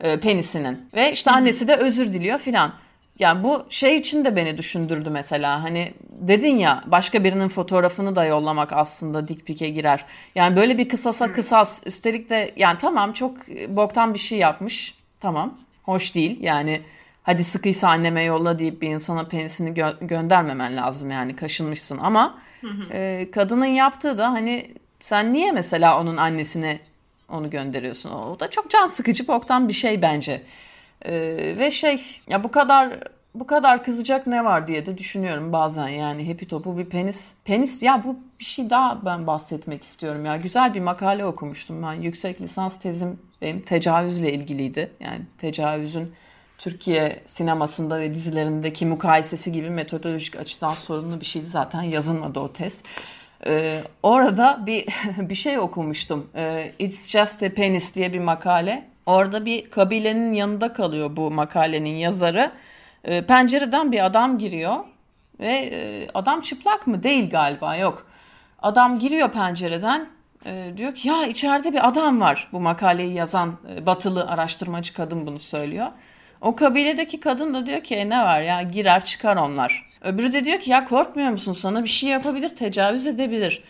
e, 0.00 0.20
penisinin. 0.20 0.88
Ve 0.94 1.12
işte 1.12 1.30
annesi 1.30 1.68
de 1.68 1.76
özür 1.76 2.12
diliyor 2.12 2.38
filan. 2.38 2.72
Yani 3.18 3.44
bu 3.44 3.66
şey 3.68 3.96
için 3.96 4.24
de 4.24 4.36
beni 4.36 4.58
düşündürdü 4.58 5.10
mesela. 5.10 5.62
Hani 5.62 5.92
dedin 6.10 6.58
ya 6.58 6.82
başka 6.86 7.24
birinin 7.24 7.48
fotoğrafını 7.48 8.16
da 8.16 8.24
yollamak 8.24 8.72
aslında 8.72 9.28
dik 9.28 9.46
pike 9.46 9.68
girer. 9.68 10.04
Yani 10.34 10.56
böyle 10.56 10.78
bir 10.78 10.88
kısasa 10.88 11.32
kısas. 11.32 11.82
Üstelik 11.86 12.30
de 12.30 12.52
yani 12.56 12.78
tamam 12.78 13.12
çok 13.12 13.48
boktan 13.68 14.14
bir 14.14 14.18
şey 14.18 14.38
yapmış. 14.38 14.94
Tamam. 15.20 15.54
Hoş 15.82 16.14
değil. 16.14 16.38
Yani 16.40 16.80
hadi 17.22 17.44
sıkıysa 17.44 17.88
anneme 17.88 18.22
yolla 18.22 18.58
deyip 18.58 18.82
bir 18.82 18.88
insana 18.88 19.24
penisini 19.24 19.70
gö- 19.70 20.06
göndermemen 20.06 20.76
lazım 20.76 21.10
yani 21.10 21.36
kaşınmışsın 21.36 21.98
ama 21.98 22.38
e, 22.92 23.28
kadının 23.32 23.66
yaptığı 23.66 24.18
da 24.18 24.32
hani 24.32 24.70
sen 25.00 25.32
niye 25.32 25.52
mesela 25.52 26.00
onun 26.00 26.16
annesine 26.16 26.78
onu 27.28 27.50
gönderiyorsun 27.50 28.10
o 28.10 28.40
da 28.40 28.50
çok 28.50 28.70
can 28.70 28.86
sıkıcı 28.86 29.28
boktan 29.28 29.68
bir 29.68 29.72
şey 29.72 30.02
bence 30.02 30.42
e, 31.02 31.12
ve 31.58 31.70
şey 31.70 32.20
ya 32.28 32.44
bu 32.44 32.50
kadar 32.50 33.00
bu 33.34 33.46
kadar 33.46 33.84
kızacak 33.84 34.26
ne 34.26 34.44
var 34.44 34.66
diye 34.66 34.86
de 34.86 34.98
düşünüyorum 34.98 35.52
bazen 35.52 35.88
yani 35.88 36.28
Happy 36.28 36.44
Top'u 36.44 36.78
bir 36.78 36.84
penis 36.84 37.34
penis 37.44 37.82
ya 37.82 38.04
bu 38.04 38.16
bir 38.40 38.44
şey 38.44 38.70
daha 38.70 39.04
ben 39.04 39.26
bahsetmek 39.26 39.84
istiyorum 39.84 40.24
ya 40.24 40.36
güzel 40.36 40.74
bir 40.74 40.80
makale 40.80 41.24
okumuştum 41.24 41.82
ben 41.82 41.92
yüksek 41.92 42.40
lisans 42.40 42.78
tezim 42.78 43.20
benim 43.42 43.60
tecavüzle 43.60 44.32
ilgiliydi 44.32 44.92
yani 45.00 45.20
tecavüzün 45.38 46.12
Türkiye 46.58 47.22
sinemasında 47.26 48.00
ve 48.00 48.14
dizilerindeki 48.14 48.86
mukayesesi 48.86 49.52
gibi 49.52 49.70
metodolojik 49.70 50.36
açıdan 50.36 50.72
sorunlu 50.72 51.20
bir 51.20 51.26
şeydi 51.26 51.46
zaten 51.46 51.82
yazılmadı 51.82 52.40
o 52.40 52.52
test. 52.52 52.84
Ee, 53.46 53.82
orada 54.02 54.62
bir 54.66 54.86
bir 55.18 55.34
şey 55.34 55.58
okumuştum. 55.58 56.26
Ee, 56.34 56.72
It's 56.78 57.08
Just 57.08 57.42
a 57.42 57.54
Penis 57.54 57.94
diye 57.94 58.12
bir 58.12 58.20
makale. 58.20 58.87
Orada 59.08 59.46
bir 59.46 59.70
kabilenin 59.70 60.32
yanında 60.32 60.72
kalıyor 60.72 61.16
bu 61.16 61.30
makalenin 61.30 61.96
yazarı. 61.96 62.50
Ee, 63.04 63.26
pencereden 63.26 63.92
bir 63.92 64.04
adam 64.04 64.38
giriyor 64.38 64.76
ve 65.40 65.52
e, 65.52 66.08
adam 66.14 66.40
çıplak 66.40 66.86
mı? 66.86 67.02
Değil 67.02 67.30
galiba 67.30 67.76
yok. 67.76 68.06
Adam 68.62 68.98
giriyor 68.98 69.32
pencereden 69.32 70.08
e, 70.46 70.72
diyor 70.76 70.94
ki 70.94 71.08
ya 71.08 71.26
içeride 71.26 71.72
bir 71.72 71.88
adam 71.88 72.20
var. 72.20 72.48
Bu 72.52 72.60
makaleyi 72.60 73.14
yazan 73.14 73.56
e, 73.74 73.86
batılı 73.86 74.28
araştırmacı 74.28 74.94
kadın 74.94 75.26
bunu 75.26 75.38
söylüyor. 75.38 75.86
O 76.40 76.56
kabiledeki 76.56 77.20
kadın 77.20 77.54
da 77.54 77.66
diyor 77.66 77.82
ki 77.82 77.94
e, 77.94 78.08
ne 78.08 78.18
var 78.18 78.40
ya 78.40 78.62
girer 78.62 79.04
çıkar 79.04 79.36
onlar. 79.36 79.86
Öbürü 80.02 80.32
de 80.32 80.44
diyor 80.44 80.60
ki 80.60 80.70
ya 80.70 80.84
korkmuyor 80.84 81.30
musun 81.30 81.52
sana 81.52 81.82
bir 81.82 81.88
şey 81.88 82.10
yapabilir 82.10 82.48
tecavüz 82.48 83.06
edebilir. 83.06 83.62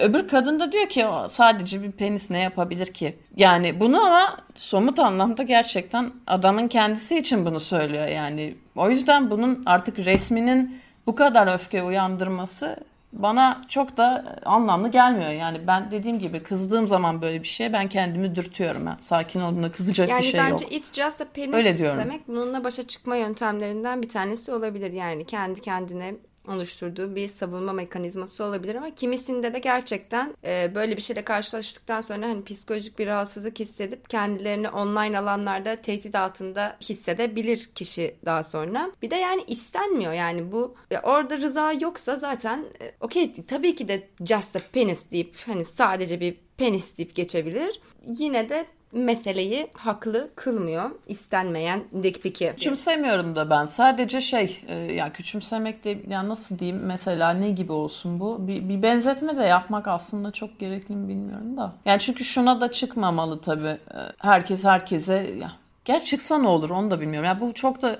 Öbür 0.00 0.28
kadın 0.28 0.60
da 0.60 0.72
diyor 0.72 0.88
ki 0.88 1.06
sadece 1.28 1.82
bir 1.82 1.92
penis 1.92 2.30
ne 2.30 2.38
yapabilir 2.38 2.86
ki? 2.86 3.18
Yani 3.36 3.80
bunu 3.80 4.04
ama 4.04 4.36
somut 4.54 4.98
anlamda 4.98 5.42
gerçekten 5.42 6.10
adamın 6.26 6.68
kendisi 6.68 7.18
için 7.18 7.46
bunu 7.46 7.60
söylüyor 7.60 8.06
yani. 8.06 8.54
O 8.76 8.90
yüzden 8.90 9.30
bunun 9.30 9.62
artık 9.66 9.98
resminin 9.98 10.80
bu 11.06 11.14
kadar 11.14 11.54
öfke 11.54 11.82
uyandırması 11.82 12.76
bana 13.12 13.62
çok 13.68 13.96
da 13.96 14.24
anlamlı 14.44 14.88
gelmiyor. 14.88 15.30
Yani 15.30 15.60
ben 15.66 15.90
dediğim 15.90 16.18
gibi 16.18 16.42
kızdığım 16.42 16.86
zaman 16.86 17.22
böyle 17.22 17.42
bir 17.42 17.48
şeye 17.48 17.72
ben 17.72 17.88
kendimi 17.88 18.34
dürtüyorum. 18.34 18.86
Yani 18.86 18.96
sakin 19.00 19.40
olduğunda 19.40 19.72
kızacak 19.72 20.08
yani 20.08 20.20
bir 20.20 20.26
şey 20.26 20.40
yok. 20.40 20.48
Yani 20.48 20.60
bence 20.60 20.76
it's 20.76 20.92
just 20.92 21.20
a 21.20 21.24
penis 21.24 21.54
Öyle 21.54 21.78
diyorum. 21.78 21.98
demek 22.00 22.28
bununla 22.28 22.64
başa 22.64 22.86
çıkma 22.86 23.16
yöntemlerinden 23.16 24.02
bir 24.02 24.08
tanesi 24.08 24.52
olabilir. 24.52 24.92
Yani 24.92 25.24
kendi 25.24 25.60
kendine 25.60 26.14
oluşturduğu 26.48 27.16
bir 27.16 27.28
savunma 27.28 27.72
mekanizması 27.72 28.44
olabilir 28.44 28.74
ama 28.74 28.94
kimisinde 28.94 29.54
de 29.54 29.58
gerçekten 29.58 30.34
e, 30.44 30.74
böyle 30.74 30.96
bir 30.96 31.02
şeyle 31.02 31.24
karşılaştıktan 31.24 32.00
sonra 32.00 32.28
hani 32.28 32.44
psikolojik 32.44 32.98
bir 32.98 33.06
rahatsızlık 33.06 33.58
hissedip 33.58 34.10
kendilerini 34.10 34.68
online 34.68 35.18
alanlarda 35.18 35.76
tehdit 35.76 36.14
altında 36.14 36.76
hissedebilir 36.80 37.70
kişi 37.74 38.16
daha 38.24 38.42
sonra. 38.42 38.92
Bir 39.02 39.10
de 39.10 39.16
yani 39.16 39.44
istenmiyor 39.46 40.12
yani 40.12 40.52
bu 40.52 40.74
e, 40.90 40.98
orada 40.98 41.38
rıza 41.38 41.72
yoksa 41.72 42.16
zaten 42.16 42.64
e, 42.80 42.92
okey 43.00 43.32
tabii 43.46 43.74
ki 43.74 43.88
de 43.88 44.08
just 44.26 44.56
a 44.56 44.60
penis 44.72 45.10
deyip 45.10 45.36
hani 45.46 45.64
sadece 45.64 46.20
bir 46.20 46.36
penis 46.56 46.98
deyip 46.98 47.14
geçebilir. 47.14 47.80
Yine 48.06 48.48
de 48.48 48.66
meseleyi 48.92 49.68
haklı 49.74 50.30
kılmıyor 50.36 50.90
istenmeyen 51.06 51.84
dik 52.02 52.22
piki. 52.22 52.52
Küçümsemiyorum 52.52 53.36
da 53.36 53.50
ben. 53.50 53.64
Sadece 53.64 54.20
şey 54.20 54.60
e, 54.68 54.74
ya 54.74 55.12
küçümsemek 55.12 55.84
de 55.84 55.98
ya 56.08 56.28
nasıl 56.28 56.58
diyeyim 56.58 56.82
mesela 56.84 57.30
ne 57.30 57.50
gibi 57.50 57.72
olsun 57.72 58.20
bu? 58.20 58.48
Bir, 58.48 58.68
bir 58.68 58.82
benzetme 58.82 59.36
de 59.36 59.42
yapmak 59.42 59.88
aslında 59.88 60.30
çok 60.30 60.58
gerekli 60.58 60.96
mi 60.96 61.08
bilmiyorum 61.08 61.56
da. 61.56 61.72
Yani 61.84 62.00
çünkü 62.00 62.24
şuna 62.24 62.60
da 62.60 62.70
çıkmamalı 62.70 63.40
tabii. 63.40 63.66
E, 63.66 63.98
herkes 64.18 64.64
herkese 64.64 65.14
ya 65.40 65.52
Gel 65.84 66.04
çıksa 66.04 66.38
ne 66.38 66.48
olur 66.48 66.70
onu 66.70 66.90
da 66.90 67.00
bilmiyorum. 67.00 67.26
Ya 67.26 67.40
bu 67.40 67.54
çok 67.54 67.82
da 67.82 67.98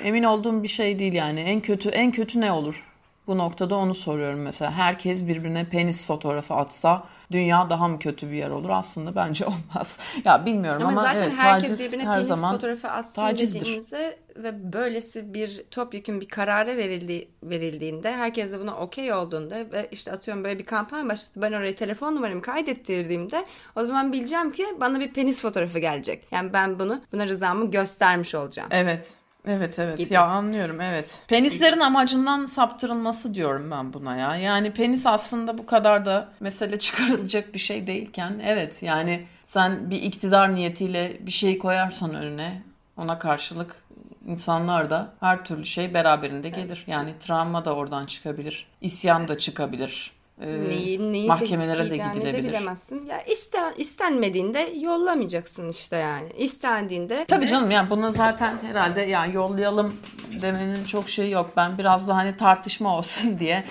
emin 0.00 0.22
olduğum 0.22 0.62
bir 0.62 0.68
şey 0.68 0.98
değil 0.98 1.12
yani. 1.12 1.40
En 1.40 1.60
kötü 1.60 1.88
en 1.88 2.12
kötü 2.12 2.40
ne 2.40 2.52
olur? 2.52 2.93
Bu 3.26 3.38
noktada 3.38 3.74
onu 3.74 3.94
soruyorum 3.94 4.40
mesela. 4.40 4.72
Herkes 4.72 5.26
birbirine 5.26 5.68
penis 5.68 6.06
fotoğrafı 6.06 6.54
atsa 6.54 7.04
dünya 7.32 7.70
daha 7.70 7.88
mı 7.88 7.98
kötü 7.98 8.30
bir 8.30 8.36
yer 8.36 8.50
olur? 8.50 8.68
Aslında 8.68 9.14
bence 9.14 9.46
olmaz. 9.74 9.98
ya 10.24 10.46
bilmiyorum 10.46 10.82
ama, 10.86 11.00
ama 11.00 11.02
zaten 11.02 11.22
evet, 11.22 11.32
herkes 11.36 11.70
taciz 11.70 11.86
birbirine 11.86 12.08
her 12.08 12.14
penis 12.14 12.28
zaman 12.28 12.54
fotoğrafı 12.54 12.90
atsın 12.90 13.14
tacizdir. 13.14 13.60
dediğimizde 13.60 14.18
ve 14.36 14.72
böylesi 14.72 15.34
bir 15.34 15.64
topyekun 15.70 16.20
bir 16.20 16.28
karara 16.28 16.76
verildi, 16.76 17.28
verildiğinde 17.42 18.12
herkes 18.12 18.52
de 18.52 18.60
buna 18.60 18.76
okey 18.76 19.12
olduğunda 19.12 19.72
ve 19.72 19.88
işte 19.92 20.12
atıyorum 20.12 20.44
böyle 20.44 20.58
bir 20.58 20.64
kampanya 20.64 21.08
başladı 21.08 21.32
ben 21.36 21.52
oraya 21.52 21.74
telefon 21.74 22.16
numaramı 22.16 22.42
kaydettirdiğimde 22.42 23.44
o 23.76 23.82
zaman 23.82 24.12
bileceğim 24.12 24.50
ki 24.50 24.66
bana 24.80 25.00
bir 25.00 25.12
penis 25.12 25.42
fotoğrafı 25.42 25.78
gelecek. 25.78 26.26
Yani 26.30 26.52
ben 26.52 26.78
bunu 26.78 27.00
buna 27.12 27.26
rızamı 27.26 27.70
göstermiş 27.70 28.34
olacağım. 28.34 28.68
Evet. 28.72 29.23
Evet 29.48 29.78
evet 29.78 29.98
gibi. 29.98 30.14
ya 30.14 30.24
anlıyorum 30.24 30.80
evet. 30.80 31.22
Penislerin 31.28 31.80
amacından 31.80 32.44
saptırılması 32.44 33.34
diyorum 33.34 33.70
ben 33.70 33.92
buna 33.92 34.16
ya. 34.16 34.36
Yani 34.36 34.72
penis 34.72 35.06
aslında 35.06 35.58
bu 35.58 35.66
kadar 35.66 36.06
da 36.06 36.28
mesele 36.40 36.78
çıkarılacak 36.78 37.54
bir 37.54 37.58
şey 37.58 37.86
değilken 37.86 38.40
evet 38.44 38.82
yani 38.82 39.26
sen 39.44 39.90
bir 39.90 40.02
iktidar 40.02 40.54
niyetiyle 40.54 41.16
bir 41.20 41.30
şey 41.30 41.58
koyarsan 41.58 42.14
önüne 42.14 42.62
ona 42.96 43.18
karşılık 43.18 43.84
insanlar 44.26 44.90
da 44.90 45.12
her 45.20 45.44
türlü 45.44 45.64
şey 45.64 45.94
beraberinde 45.94 46.48
gelir. 46.48 46.84
Yani 46.86 47.10
travma 47.20 47.64
da 47.64 47.74
oradan 47.74 48.06
çıkabilir. 48.06 48.66
isyan 48.80 49.28
da 49.28 49.38
çıkabilir 49.38 50.12
e, 50.40 50.68
neyi, 50.68 51.12
neyi 51.12 51.26
mahkemelere 51.26 51.90
de 51.90 51.96
gidilebilir. 51.96 52.44
De 52.44 52.48
bilemezsin. 52.48 53.06
Ya 53.06 53.22
isten, 53.22 53.74
istenmediğinde 53.76 54.72
yollamayacaksın 54.80 55.68
işte 55.68 55.96
yani. 55.96 56.32
İstendiğinde 56.38 57.24
Tabii 57.28 57.46
canım 57.46 57.70
yani 57.70 57.90
bunu 57.90 58.12
zaten 58.12 58.54
herhalde 58.62 59.00
yani 59.00 59.34
yollayalım 59.34 59.96
demenin 60.42 60.84
çok 60.84 61.08
şeyi 61.08 61.30
yok. 61.30 61.50
Ben 61.56 61.78
biraz 61.78 62.08
da 62.08 62.16
hani 62.16 62.36
tartışma 62.36 62.96
olsun 62.96 63.38
diye 63.38 63.64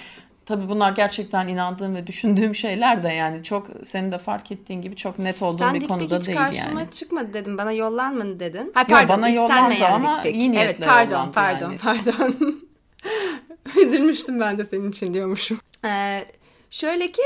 Tabii 0.45 0.69
bunlar 0.69 0.91
gerçekten 0.91 1.47
inandığım 1.47 1.95
ve 1.95 2.07
düşündüğüm 2.07 2.55
şeyler 2.55 3.03
de 3.03 3.07
yani 3.07 3.43
çok 3.43 3.67
senin 3.83 4.11
de 4.11 4.17
fark 4.17 4.51
ettiğin 4.51 4.81
gibi 4.81 4.95
çok 4.95 5.19
net 5.19 5.41
olduğum 5.41 5.57
Sen 5.57 5.73
bir 5.73 5.87
konuda 5.87 6.21
değil 6.21 6.37
yani. 6.37 6.55
Sen 6.55 6.63
karşıma 6.63 6.91
çıkmadı 6.91 7.33
dedim. 7.33 7.57
Bana 7.57 7.71
yollanmadı 7.71 8.39
dedin. 8.39 8.71
Ha, 8.73 8.83
pardon, 8.87 9.13
Yo, 9.13 9.17
bana 9.17 9.29
yollandı 9.29 9.85
ama 9.93 10.23
iyi 10.23 10.51
niyetle 10.51 10.69
evet, 10.69 10.79
pardon, 10.85 11.31
pardon, 11.31 11.69
yani. 11.69 11.77
pardon. 11.77 12.35
Üzülmüştüm 13.81 14.39
ben 14.39 14.57
de 14.57 14.65
senin 14.65 14.89
için 14.89 15.13
diyormuşum. 15.13 15.59
Ee, 15.85 16.25
Şöyle 16.73 17.11
ki 17.11 17.21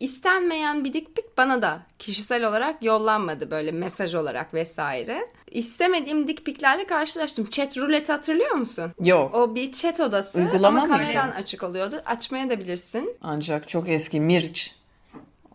İstenmeyen 0.00 0.84
bir 0.84 0.92
dik 0.92 1.16
pik 1.16 1.38
bana 1.38 1.62
da 1.62 1.80
kişisel 1.98 2.48
olarak 2.48 2.82
yollanmadı 2.82 3.50
böyle 3.50 3.72
mesaj 3.72 4.14
olarak 4.14 4.54
vesaire. 4.54 5.28
İstemediğim 5.50 6.28
dik 6.28 6.44
piklerle 6.44 6.86
karşılaştım. 6.86 7.50
Chat 7.50 7.78
roulette 7.78 8.12
hatırlıyor 8.12 8.50
musun? 8.50 8.92
Yok. 9.04 9.34
O 9.34 9.54
bir 9.54 9.72
chat 9.72 10.00
odası 10.00 10.38
Uygulama 10.38 10.82
ama 10.82 10.96
mıydı? 10.96 11.12
kameran 11.12 11.30
açık 11.30 11.62
oluyordu. 11.62 12.02
Açmaya 12.06 12.50
da 12.50 12.58
bilirsin. 12.58 13.16
Ancak 13.22 13.68
çok 13.68 13.88
eski 13.88 14.20
Mirç. 14.20 14.74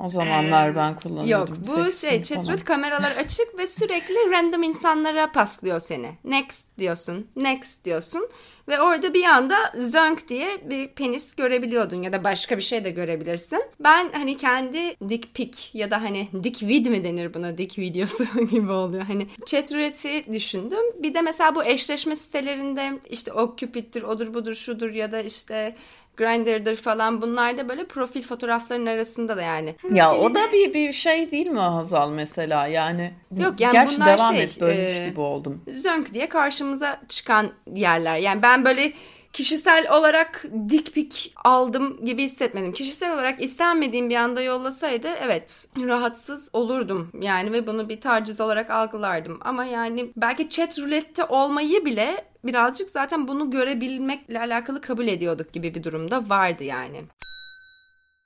O 0.03 0.09
zamanlar 0.09 0.75
ben 0.75 0.95
kullanıyordum. 0.95 1.55
Yok 1.55 1.87
bu 1.87 1.91
şey 1.91 2.23
chatroulette 2.23 2.65
kameralar 2.65 3.11
açık 3.11 3.57
ve 3.57 3.67
sürekli 3.67 4.31
random 4.31 4.63
insanlara 4.63 5.31
paslıyor 5.31 5.79
seni. 5.79 6.09
Next 6.23 6.65
diyorsun, 6.77 7.27
next 7.35 7.85
diyorsun 7.85 8.29
ve 8.67 8.81
orada 8.81 9.13
bir 9.13 9.23
anda 9.23 9.55
zönk 9.77 10.27
diye 10.27 10.47
bir 10.69 10.87
penis 10.87 11.33
görebiliyordun 11.33 12.01
ya 12.01 12.13
da 12.13 12.23
başka 12.23 12.57
bir 12.57 12.61
şey 12.61 12.83
de 12.83 12.89
görebilirsin. 12.89 13.63
Ben 13.79 14.11
hani 14.11 14.37
kendi 14.37 14.95
dick 15.09 15.33
pic 15.33 15.59
ya 15.73 15.91
da 15.91 16.01
hani 16.01 16.27
dick 16.43 16.63
vid 16.63 16.85
mi 16.85 17.03
denir 17.03 17.33
buna 17.33 17.57
dick 17.57 17.79
videosu 17.79 18.23
gibi 18.51 18.71
oluyor. 18.71 19.03
Hani 19.03 19.27
chat 19.45 19.73
roulette'i 19.73 20.33
düşündüm. 20.33 21.03
Bir 21.03 21.13
de 21.13 21.21
mesela 21.21 21.55
bu 21.55 21.63
eşleşme 21.63 22.15
sitelerinde 22.15 22.99
işte 23.09 23.33
OkCupid'dir, 23.33 24.03
odur 24.03 24.33
budur 24.33 24.55
şudur 24.55 24.91
ya 24.91 25.11
da 25.11 25.21
işte 25.21 25.75
Grindr'dır 26.17 26.75
falan 26.75 27.21
bunlar 27.21 27.57
da 27.57 27.69
böyle 27.69 27.85
profil 27.85 28.21
fotoğrafların 28.21 28.85
arasında 28.85 29.37
da 29.37 29.41
yani. 29.41 29.75
Ya 29.93 30.15
o 30.15 30.35
da 30.35 30.51
bir 30.53 30.73
bir 30.73 30.91
şey 30.91 31.31
değil 31.31 31.47
mi 31.47 31.59
Hazal 31.59 32.11
mesela 32.11 32.67
yani? 32.67 33.13
Yok, 33.37 33.59
yani 33.59 33.73
Gerçi 33.73 33.95
bunlar 33.95 34.17
devam 34.17 34.35
şey, 34.35 34.43
et 34.43 34.61
bölmüş 34.61 34.97
e, 34.97 35.07
gibi 35.09 35.19
oldum. 35.19 35.61
zönk 35.75 36.13
diye 36.13 36.29
karşımıza 36.29 37.01
çıkan 37.07 37.51
yerler. 37.75 38.17
Yani 38.17 38.41
ben 38.41 38.65
böyle 38.65 38.93
kişisel 39.33 39.91
olarak 39.91 40.45
dik 40.69 40.93
pik 40.93 41.33
aldım 41.43 42.05
gibi 42.05 42.23
hissetmedim. 42.23 42.73
Kişisel 42.73 43.13
olarak 43.13 43.43
istenmediğim 43.43 44.09
bir 44.09 44.15
anda 44.15 44.41
yollasaydı 44.41 45.07
evet 45.07 45.67
rahatsız 45.77 46.49
olurdum 46.53 47.11
yani 47.21 47.51
ve 47.51 47.67
bunu 47.67 47.89
bir 47.89 48.01
taciz 48.01 48.41
olarak 48.41 48.69
algılardım. 48.69 49.39
Ama 49.41 49.65
yani 49.65 50.11
belki 50.17 50.49
chat 50.49 50.79
rulette 50.79 51.23
olmayı 51.25 51.85
bile 51.85 52.25
birazcık 52.43 52.89
zaten 52.89 53.27
bunu 53.27 53.51
görebilmekle 53.51 54.39
alakalı 54.39 54.81
kabul 54.81 55.07
ediyorduk 55.07 55.53
gibi 55.53 55.75
bir 55.75 55.83
durumda 55.83 56.29
vardı 56.29 56.63
yani. 56.63 57.01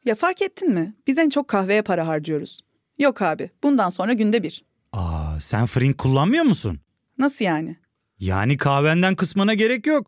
Ya 0.06 0.16
fark 0.16 0.42
ettin 0.42 0.74
mi? 0.74 0.94
Biz 1.08 1.18
en 1.18 1.30
çok 1.30 1.48
kahveye 1.48 1.82
para 1.82 2.08
harcıyoruz. 2.08 2.62
Yok 3.00 3.22
abi, 3.22 3.50
bundan 3.64 3.90
sonra 3.90 4.14
günde 4.14 4.44
bir. 4.44 4.66
Aa, 4.94 5.40
sen 5.40 5.66
Frink 5.66 5.98
kullanmıyor 5.98 6.44
musun? 6.44 6.80
Nasıl 7.18 7.46
yani? 7.46 7.78
Yani 8.20 8.58
kahvenden 8.58 9.16
kısmına 9.16 9.54
gerek 9.54 9.88
yok. 9.88 10.08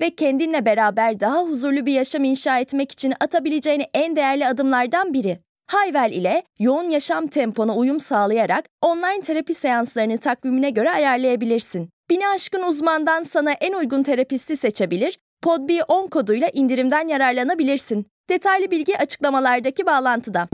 ve 0.00 0.10
kendinle 0.10 0.66
beraber 0.66 1.20
daha 1.20 1.42
huzurlu 1.42 1.86
bir 1.86 1.92
yaşam 1.92 2.24
inşa 2.24 2.58
etmek 2.58 2.92
için 2.92 3.14
atabileceğin 3.20 3.82
en 3.94 4.16
değerli 4.16 4.46
adımlardan 4.46 5.12
biri. 5.12 5.38
Hayvel 5.70 6.12
ile 6.12 6.42
yoğun 6.58 6.90
yaşam 6.90 7.26
tempona 7.26 7.76
uyum 7.76 8.00
sağlayarak 8.00 8.64
online 8.82 9.20
terapi 9.22 9.54
seanslarını 9.54 10.18
takvimine 10.18 10.70
göre 10.70 10.90
ayarlayabilirsin. 10.90 11.90
Bini 12.10 12.28
aşkın 12.28 12.62
uzmandan 12.62 13.22
sana 13.22 13.52
en 13.52 13.72
uygun 13.72 14.02
terapisti 14.02 14.56
seçebilir, 14.56 15.18
podb10 15.44 16.10
koduyla 16.10 16.48
indirimden 16.52 17.08
yararlanabilirsin. 17.08 18.06
Detaylı 18.30 18.70
bilgi 18.70 18.98
açıklamalardaki 18.98 19.86
bağlantıda. 19.86 20.48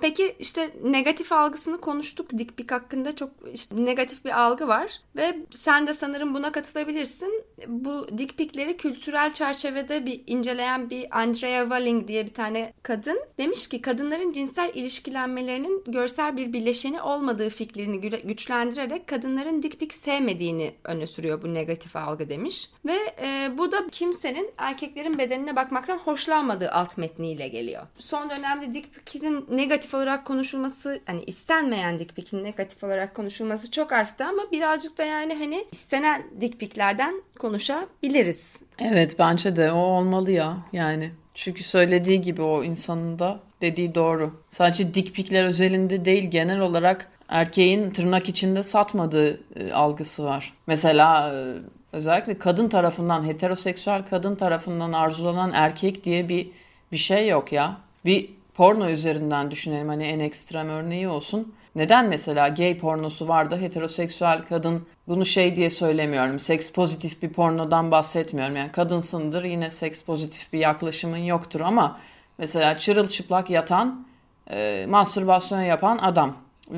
Peki 0.00 0.36
işte 0.38 0.70
negatif 0.82 1.32
algısını 1.32 1.80
konuştuk. 1.80 2.38
Dik 2.38 2.56
pik 2.56 2.72
hakkında 2.72 3.16
çok 3.16 3.30
işte 3.54 3.84
negatif 3.84 4.24
bir 4.24 4.40
algı 4.40 4.68
var 4.68 5.00
ve 5.16 5.36
sen 5.50 5.86
de 5.86 5.94
sanırım 5.94 6.34
buna 6.34 6.52
katılabilirsin. 6.52 7.44
Bu 7.66 8.18
dik 8.18 8.38
pikleri 8.38 8.76
kültürel 8.76 9.34
çerçevede 9.34 10.06
bir 10.06 10.22
inceleyen 10.26 10.90
bir 10.90 11.18
Andrea 11.20 11.62
Walling 11.62 12.08
diye 12.08 12.26
bir 12.26 12.34
tane 12.34 12.72
kadın 12.82 13.20
demiş 13.38 13.68
ki 13.68 13.82
kadınların 13.82 14.32
cinsel 14.32 14.70
ilişkilenmelerinin 14.74 15.84
görsel 15.86 16.36
bir 16.36 16.52
bileşeni 16.52 17.02
olmadığı 17.02 17.50
fikrini 17.50 17.96
gü- 17.96 18.26
güçlendirerek 18.26 19.06
kadınların 19.06 19.62
dik 19.62 19.80
pik 19.80 19.94
sevmediğini 19.94 20.74
öne 20.84 21.06
sürüyor 21.06 21.42
bu 21.42 21.54
negatif 21.54 21.96
algı 21.96 22.28
demiş. 22.28 22.70
Ve 22.86 22.96
e, 23.22 23.58
bu 23.58 23.72
da 23.72 23.86
kimsenin 23.92 24.50
erkeklerin 24.58 25.18
bedenine 25.18 25.56
bakmaktan 25.56 25.98
hoşlanmadığı 25.98 26.70
alt 26.70 26.98
metniyle 26.98 27.48
geliyor. 27.48 27.82
Son 27.98 28.30
dönemde 28.30 28.74
dik 28.74 29.06
pikin 29.06 29.46
negatif 29.90 29.94
olarak 29.94 30.24
konuşulması 30.24 31.00
hani 31.06 31.24
istenmeyen 31.24 31.98
dik 31.98 32.16
pikin 32.16 32.44
negatif 32.44 32.84
olarak 32.84 33.14
konuşulması 33.14 33.70
çok 33.70 33.92
arttı 33.92 34.24
ama 34.24 34.42
birazcık 34.52 34.98
da 34.98 35.04
yani 35.04 35.34
hani 35.34 35.64
istenen 35.72 36.22
dik 36.40 36.60
piklerden 36.60 37.22
konuşabiliriz. 37.38 38.56
Evet 38.78 39.16
bence 39.18 39.56
de 39.56 39.72
o 39.72 39.76
olmalı 39.76 40.30
ya 40.30 40.56
yani. 40.72 41.10
Çünkü 41.34 41.62
söylediği 41.62 42.20
gibi 42.20 42.42
o 42.42 42.64
insanın 42.64 43.18
da 43.18 43.40
dediği 43.60 43.94
doğru. 43.94 44.42
Sadece 44.50 44.94
dik 44.94 45.14
pikler 45.14 45.44
özelinde 45.44 46.04
değil 46.04 46.30
genel 46.30 46.60
olarak 46.60 47.08
erkeğin 47.28 47.90
tırnak 47.90 48.28
içinde 48.28 48.62
satmadığı 48.62 49.40
e, 49.56 49.72
algısı 49.72 50.24
var. 50.24 50.52
Mesela 50.66 51.34
e, 51.34 51.54
özellikle 51.92 52.38
kadın 52.38 52.68
tarafından 52.68 53.26
heteroseksüel 53.26 54.02
kadın 54.10 54.34
tarafından 54.36 54.92
arzulanan 54.92 55.50
erkek 55.54 56.04
diye 56.04 56.28
bir 56.28 56.50
bir 56.92 56.96
şey 56.96 57.28
yok 57.28 57.52
ya. 57.52 57.76
Bir 58.04 58.39
porno 58.54 58.88
üzerinden 58.90 59.50
düşünelim 59.50 59.88
hani 59.88 60.04
en 60.04 60.18
ekstrem 60.18 60.68
örneği 60.68 61.08
olsun. 61.08 61.54
Neden 61.74 62.08
mesela 62.08 62.48
gay 62.48 62.78
pornosu 62.78 63.28
var 63.28 63.50
da 63.50 63.56
heteroseksüel 63.56 64.44
kadın 64.44 64.86
bunu 65.08 65.26
şey 65.26 65.56
diye 65.56 65.70
söylemiyorum. 65.70 66.38
Seks 66.38 66.72
pozitif 66.72 67.22
bir 67.22 67.32
pornodan 67.32 67.90
bahsetmiyorum. 67.90 68.56
Yani 68.56 68.72
kadınsındır 68.72 69.44
yine 69.44 69.70
seks 69.70 70.02
pozitif 70.02 70.52
bir 70.52 70.58
yaklaşımın 70.58 71.16
yoktur 71.16 71.60
ama 71.60 71.98
mesela 72.38 72.76
çırılçıplak 72.76 73.50
yatan, 73.50 74.06
e, 74.50 74.86
mastürbasyon 74.88 75.60
yapan 75.60 75.98
adam. 75.98 76.36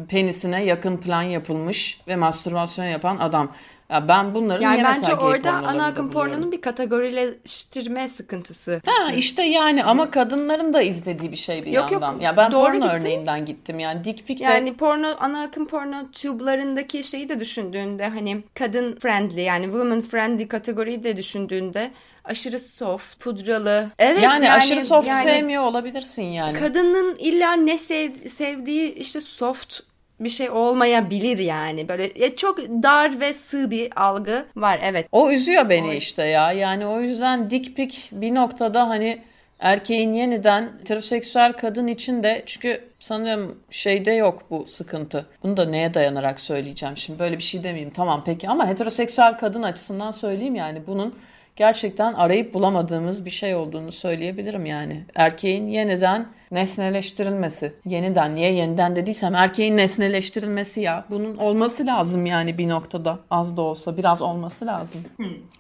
Penisine 0.09 0.65
yakın 0.65 0.97
plan 0.97 1.23
yapılmış 1.23 2.01
ve 2.09 2.17
mastürbasyon 2.17 2.85
yapan 2.85 3.17
adam. 3.17 3.53
Ya 3.93 4.09
ben 4.09 4.35
bunları 4.35 4.63
Yani 4.63 4.83
bence 4.85 5.15
orada 5.15 5.53
ana 5.53 5.87
akım 5.87 6.11
pornonun 6.11 6.53
bir 6.53 6.61
kategorileştirme 6.61 8.09
sıkıntısı. 8.09 8.81
Ha 8.87 9.13
işte 9.13 9.43
yani 9.43 9.85
ama 9.85 10.11
kadınların 10.11 10.75
da 10.75 10.83
izlediği 10.83 11.33
bir 11.33 11.37
şey 11.37 11.65
bir 11.65 11.71
Yok, 11.73 11.93
yok, 11.93 12.03
yandan. 12.03 12.21
ya 12.21 12.37
ben 12.37 12.53
doğru 12.53 12.65
porno 12.73 12.85
gittin. 12.85 12.97
örneğinden 12.99 13.45
gittim 13.47 13.79
yani 13.81 14.05
dik 14.05 14.27
pik 14.27 14.41
de 14.41 14.45
Yani 14.45 14.75
porno 14.77 15.17
ana 15.21 15.43
akım 15.43 15.67
porno 15.67 15.97
tube'larındaki 16.13 17.05
şeyi 17.05 17.29
de 17.29 17.41
düşündüğünde 17.41 18.09
hani 18.09 18.41
kadın 18.55 18.97
friendly 18.97 19.41
yani 19.41 19.65
woman 19.65 20.01
friendly 20.01 20.49
kategoriyi 20.49 21.05
de 21.05 21.17
düşündüğünde 21.17 21.91
aşırı 22.25 22.59
soft, 22.59 23.21
pudralı. 23.21 23.91
Evet 23.99 24.23
yani, 24.23 24.53
aşırı 24.53 24.81
soft 24.81 25.09
yani 25.09 25.23
sevmiyor 25.23 25.63
olabilirsin 25.63 26.23
yani. 26.23 26.59
Kadının 26.59 27.17
illa 27.19 27.53
ne 27.53 27.79
sev- 27.79 28.29
sevdiği 28.29 28.95
işte 28.95 29.21
soft 29.21 29.81
bir 30.25 30.29
şey 30.29 30.51
olmayabilir 30.51 31.39
yani. 31.39 31.89
Böyle 31.89 32.11
ya 32.17 32.37
çok 32.37 32.59
dar 32.59 33.21
ve 33.21 33.33
sığ 33.33 33.71
bir 33.71 34.03
algı 34.05 34.47
var 34.57 34.81
evet. 34.83 35.07
O 35.13 35.31
üzüyor 35.31 35.69
beni 35.69 35.97
işte 35.97 36.25
ya. 36.25 36.53
Yani 36.53 36.87
o 36.87 37.01
yüzden 37.01 37.51
dik 37.51 37.77
pik 37.77 38.09
bir 38.13 38.35
noktada 38.35 38.89
hani 38.89 39.19
erkeğin 39.59 40.13
yeniden 40.13 40.71
heteroseksüel 40.81 41.53
kadın 41.53 41.87
için 41.87 42.23
de 42.23 42.43
çünkü 42.47 42.85
sanırım 43.01 43.59
şeyde 43.71 44.13
yok 44.13 44.43
bu 44.51 44.67
sıkıntı. 44.67 45.27
Bunu 45.43 45.57
da 45.57 45.65
neye 45.65 45.95
dayanarak 45.95 46.41
söyleyeceğim 46.41 46.97
şimdi 46.97 47.19
böyle 47.19 47.39
bir 47.39 47.43
şey 47.43 47.65
demeyeyim 47.65 47.93
tamam 47.93 48.23
peki 48.27 48.49
ama 48.49 48.69
heteroseksüel 48.69 49.39
kadın 49.39 49.63
açısından 49.63 50.11
söyleyeyim 50.11 50.55
yani 50.55 50.83
bunun 50.87 51.15
gerçekten 51.57 52.13
arayıp 52.13 52.55
bulamadığımız 52.55 53.25
bir 53.25 53.31
şey 53.31 53.55
olduğunu 53.55 53.93
söyleyebilirim 53.93 54.67
yani. 54.67 55.05
Erkeğin 55.15 55.69
yeniden 55.69 56.27
nesneleştirilmesi. 56.51 57.73
Yeniden 57.85 58.35
niye 58.35 58.53
yeniden 58.53 58.97
dediysem 58.97 59.35
erkeğin 59.35 59.77
nesneleştirilmesi 59.77 60.81
ya. 60.81 61.05
Bunun 61.11 61.37
olması 61.37 61.87
lazım 61.87 62.27
yani 62.27 62.59
bir 62.59 62.69
noktada. 62.69 63.19
Az 63.31 63.57
da 63.57 63.63
olsa 63.63 63.97
biraz 63.97 64.23
olması 64.23 64.67
lazım. 64.67 65.01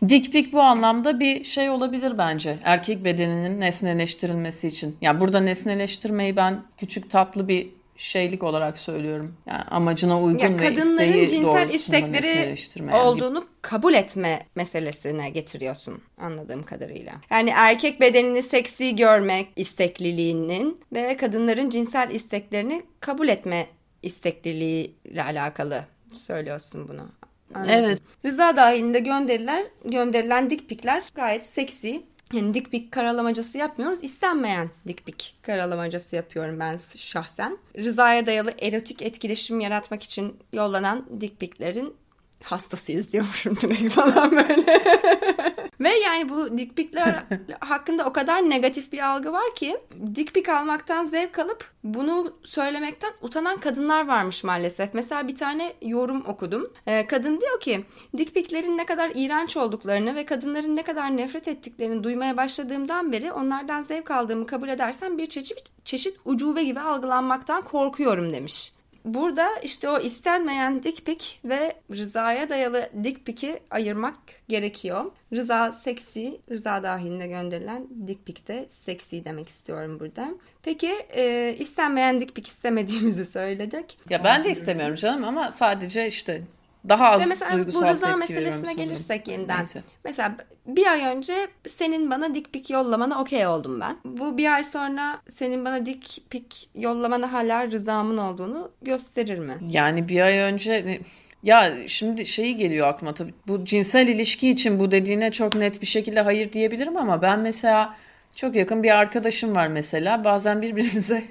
Dik 0.08 0.32
pik 0.32 0.52
bu 0.52 0.60
anlamda 0.60 1.20
bir 1.20 1.44
şey 1.44 1.70
olabilir 1.70 2.18
bence. 2.18 2.58
Erkek 2.64 3.04
bedeninin 3.04 3.60
nesneleştirilmesi 3.60 4.68
için. 4.68 4.96
Ya 5.00 5.20
burada 5.20 5.40
nesneleştirmeyi 5.40 6.36
ben 6.36 6.62
küçük 6.78 7.10
tatlı 7.10 7.48
bir 7.48 7.81
şeylik 8.02 8.42
olarak 8.42 8.78
söylüyorum. 8.78 9.36
Yani 9.46 9.62
amacına 9.62 10.22
uygun 10.22 10.38
Ya 10.38 10.52
ve 10.52 10.56
kadınların 10.56 11.12
isteği 11.12 11.28
cinsel 11.28 11.70
istekleri 11.70 12.12
nesneleştirme. 12.12 12.92
Yani 12.92 13.02
olduğunu 13.02 13.44
kabul 13.62 13.94
etme 13.94 14.46
meselesine 14.54 15.30
getiriyorsun 15.30 16.02
anladığım 16.18 16.62
kadarıyla. 16.62 17.12
Yani 17.30 17.50
erkek 17.56 18.00
bedenini 18.00 18.42
seksi 18.42 18.96
görmek 18.96 19.48
istekliliğinin 19.56 20.80
ve 20.92 21.16
kadınların 21.16 21.70
cinsel 21.70 22.10
isteklerini 22.10 22.82
kabul 23.00 23.28
etme 23.28 23.66
istekliliğiyle 24.02 25.22
alakalı 25.22 25.84
söylüyorsun 26.14 26.88
bunu. 26.88 27.08
Anladım. 27.54 27.72
Evet. 27.74 27.98
Rıza 28.24 28.56
dahilinde 28.56 29.00
gönderiler, 29.00 29.66
gönderilen 29.84 30.50
dikpikler 30.50 31.04
gayet 31.14 31.46
seksi. 31.46 32.02
Yani 32.32 32.54
dikpik 32.54 32.92
karalamacası 32.92 33.58
yapmıyoruz. 33.58 33.98
İstenmeyen 34.02 34.70
dikpik 34.88 35.34
karalamacası 35.42 36.16
yapıyorum 36.16 36.60
ben 36.60 36.80
şahsen. 36.96 37.58
Rızaya 37.76 38.26
dayalı 38.26 38.52
erotik 38.60 39.02
etkileşim 39.02 39.60
yaratmak 39.60 40.02
için 40.02 40.36
yollanan 40.52 41.06
dikpiklerin 41.20 41.94
hastasıyız 42.42 43.12
diyormuşum 43.12 43.56
direkt 43.56 43.92
falan 43.92 44.30
böyle. 44.30 44.82
Ve 45.82 45.88
yani 45.88 46.28
bu 46.28 46.58
dikpikler 46.58 47.24
hakkında 47.60 48.04
o 48.04 48.12
kadar 48.12 48.50
negatif 48.50 48.92
bir 48.92 49.08
algı 49.08 49.32
var 49.32 49.54
ki 49.54 49.76
dikpik 50.14 50.48
almaktan 50.48 51.04
zevk 51.04 51.38
alıp 51.38 51.70
bunu 51.84 52.36
söylemekten 52.44 53.12
utanan 53.22 53.60
kadınlar 53.60 54.06
varmış 54.06 54.44
maalesef. 54.44 54.94
Mesela 54.94 55.28
bir 55.28 55.34
tane 55.34 55.72
yorum 55.82 56.26
okudum. 56.26 56.72
Ee, 56.86 57.06
kadın 57.06 57.40
diyor 57.40 57.60
ki 57.60 57.84
dikpiklerin 58.16 58.78
ne 58.78 58.86
kadar 58.86 59.12
iğrenç 59.14 59.56
olduklarını 59.56 60.14
ve 60.14 60.24
kadınların 60.24 60.76
ne 60.76 60.82
kadar 60.82 61.16
nefret 61.16 61.48
ettiklerini 61.48 62.04
duymaya 62.04 62.36
başladığımdan 62.36 63.12
beri 63.12 63.32
onlardan 63.32 63.82
zevk 63.82 64.10
aldığımı 64.10 64.46
kabul 64.46 64.68
edersem 64.68 65.18
bir 65.18 65.26
çeşit, 65.26 65.62
çeşit 65.84 66.16
ucube 66.24 66.64
gibi 66.64 66.80
algılanmaktan 66.80 67.62
korkuyorum 67.62 68.32
demiş. 68.32 68.72
Burada 69.04 69.48
işte 69.62 69.88
o 69.88 69.98
istenmeyen 69.98 70.82
dik 70.82 71.06
pik 71.06 71.40
ve 71.44 71.74
rızaya 71.90 72.48
dayalı 72.48 72.90
dik 73.04 73.26
piki 73.26 73.60
ayırmak 73.70 74.16
gerekiyor. 74.48 75.04
Rıza 75.32 75.72
seksi, 75.72 76.40
rıza 76.50 76.82
dahilinde 76.82 77.26
gönderilen 77.26 77.88
dik 78.06 78.26
pik 78.26 78.48
de 78.48 78.66
seksi 78.70 79.24
demek 79.24 79.48
istiyorum 79.48 80.00
burada. 80.00 80.28
Peki 80.62 80.92
e, 81.16 81.54
istenmeyen 81.58 82.20
dik 82.20 82.34
pik 82.34 82.46
istemediğimizi 82.46 83.26
söyledik. 83.26 83.98
Ya 84.10 84.24
ben 84.24 84.44
de 84.44 84.50
istemiyorum 84.50 84.94
canım 84.94 85.24
ama 85.24 85.52
sadece 85.52 86.08
işte 86.08 86.42
daha 86.88 87.10
az 87.10 87.22
Ve 87.22 87.26
mesela 87.26 87.56
duygusal 87.56 87.82
bu 87.82 87.88
rıza 87.88 88.16
meselesine 88.16 88.74
gelirsek 88.74 89.28
yeniden. 89.28 89.58
Neyse. 89.58 89.82
Mesela 90.04 90.34
bir 90.66 90.86
ay 90.86 91.16
önce 91.16 91.34
senin 91.66 92.10
bana 92.10 92.34
dik 92.34 92.52
pik 92.52 92.70
yollamana 92.70 93.20
okey 93.20 93.46
oldum 93.46 93.80
ben. 93.80 93.96
Bu 94.04 94.38
bir 94.38 94.54
ay 94.54 94.64
sonra 94.64 95.20
senin 95.28 95.64
bana 95.64 95.86
dik 95.86 96.22
pik 96.30 96.70
yollamana 96.74 97.32
hala 97.32 97.70
rızamın 97.70 98.18
olduğunu 98.18 98.70
gösterir 98.82 99.38
mi? 99.38 99.58
Yani 99.70 100.08
bir 100.08 100.20
ay 100.20 100.38
önce 100.38 101.00
ya 101.42 101.72
şimdi 101.86 102.26
şeyi 102.26 102.56
geliyor 102.56 102.88
aklıma 102.88 103.14
tabii. 103.14 103.34
Bu 103.46 103.64
cinsel 103.64 104.08
ilişki 104.08 104.50
için 104.50 104.80
bu 104.80 104.90
dediğine 104.90 105.30
çok 105.30 105.54
net 105.54 105.80
bir 105.80 105.86
şekilde 105.86 106.20
hayır 106.20 106.52
diyebilirim 106.52 106.96
ama 106.96 107.22
ben 107.22 107.40
mesela 107.40 107.94
çok 108.36 108.54
yakın 108.54 108.82
bir 108.82 108.90
arkadaşım 108.90 109.54
var 109.54 109.66
mesela. 109.66 110.24
Bazen 110.24 110.62
birbirimize 110.62 111.22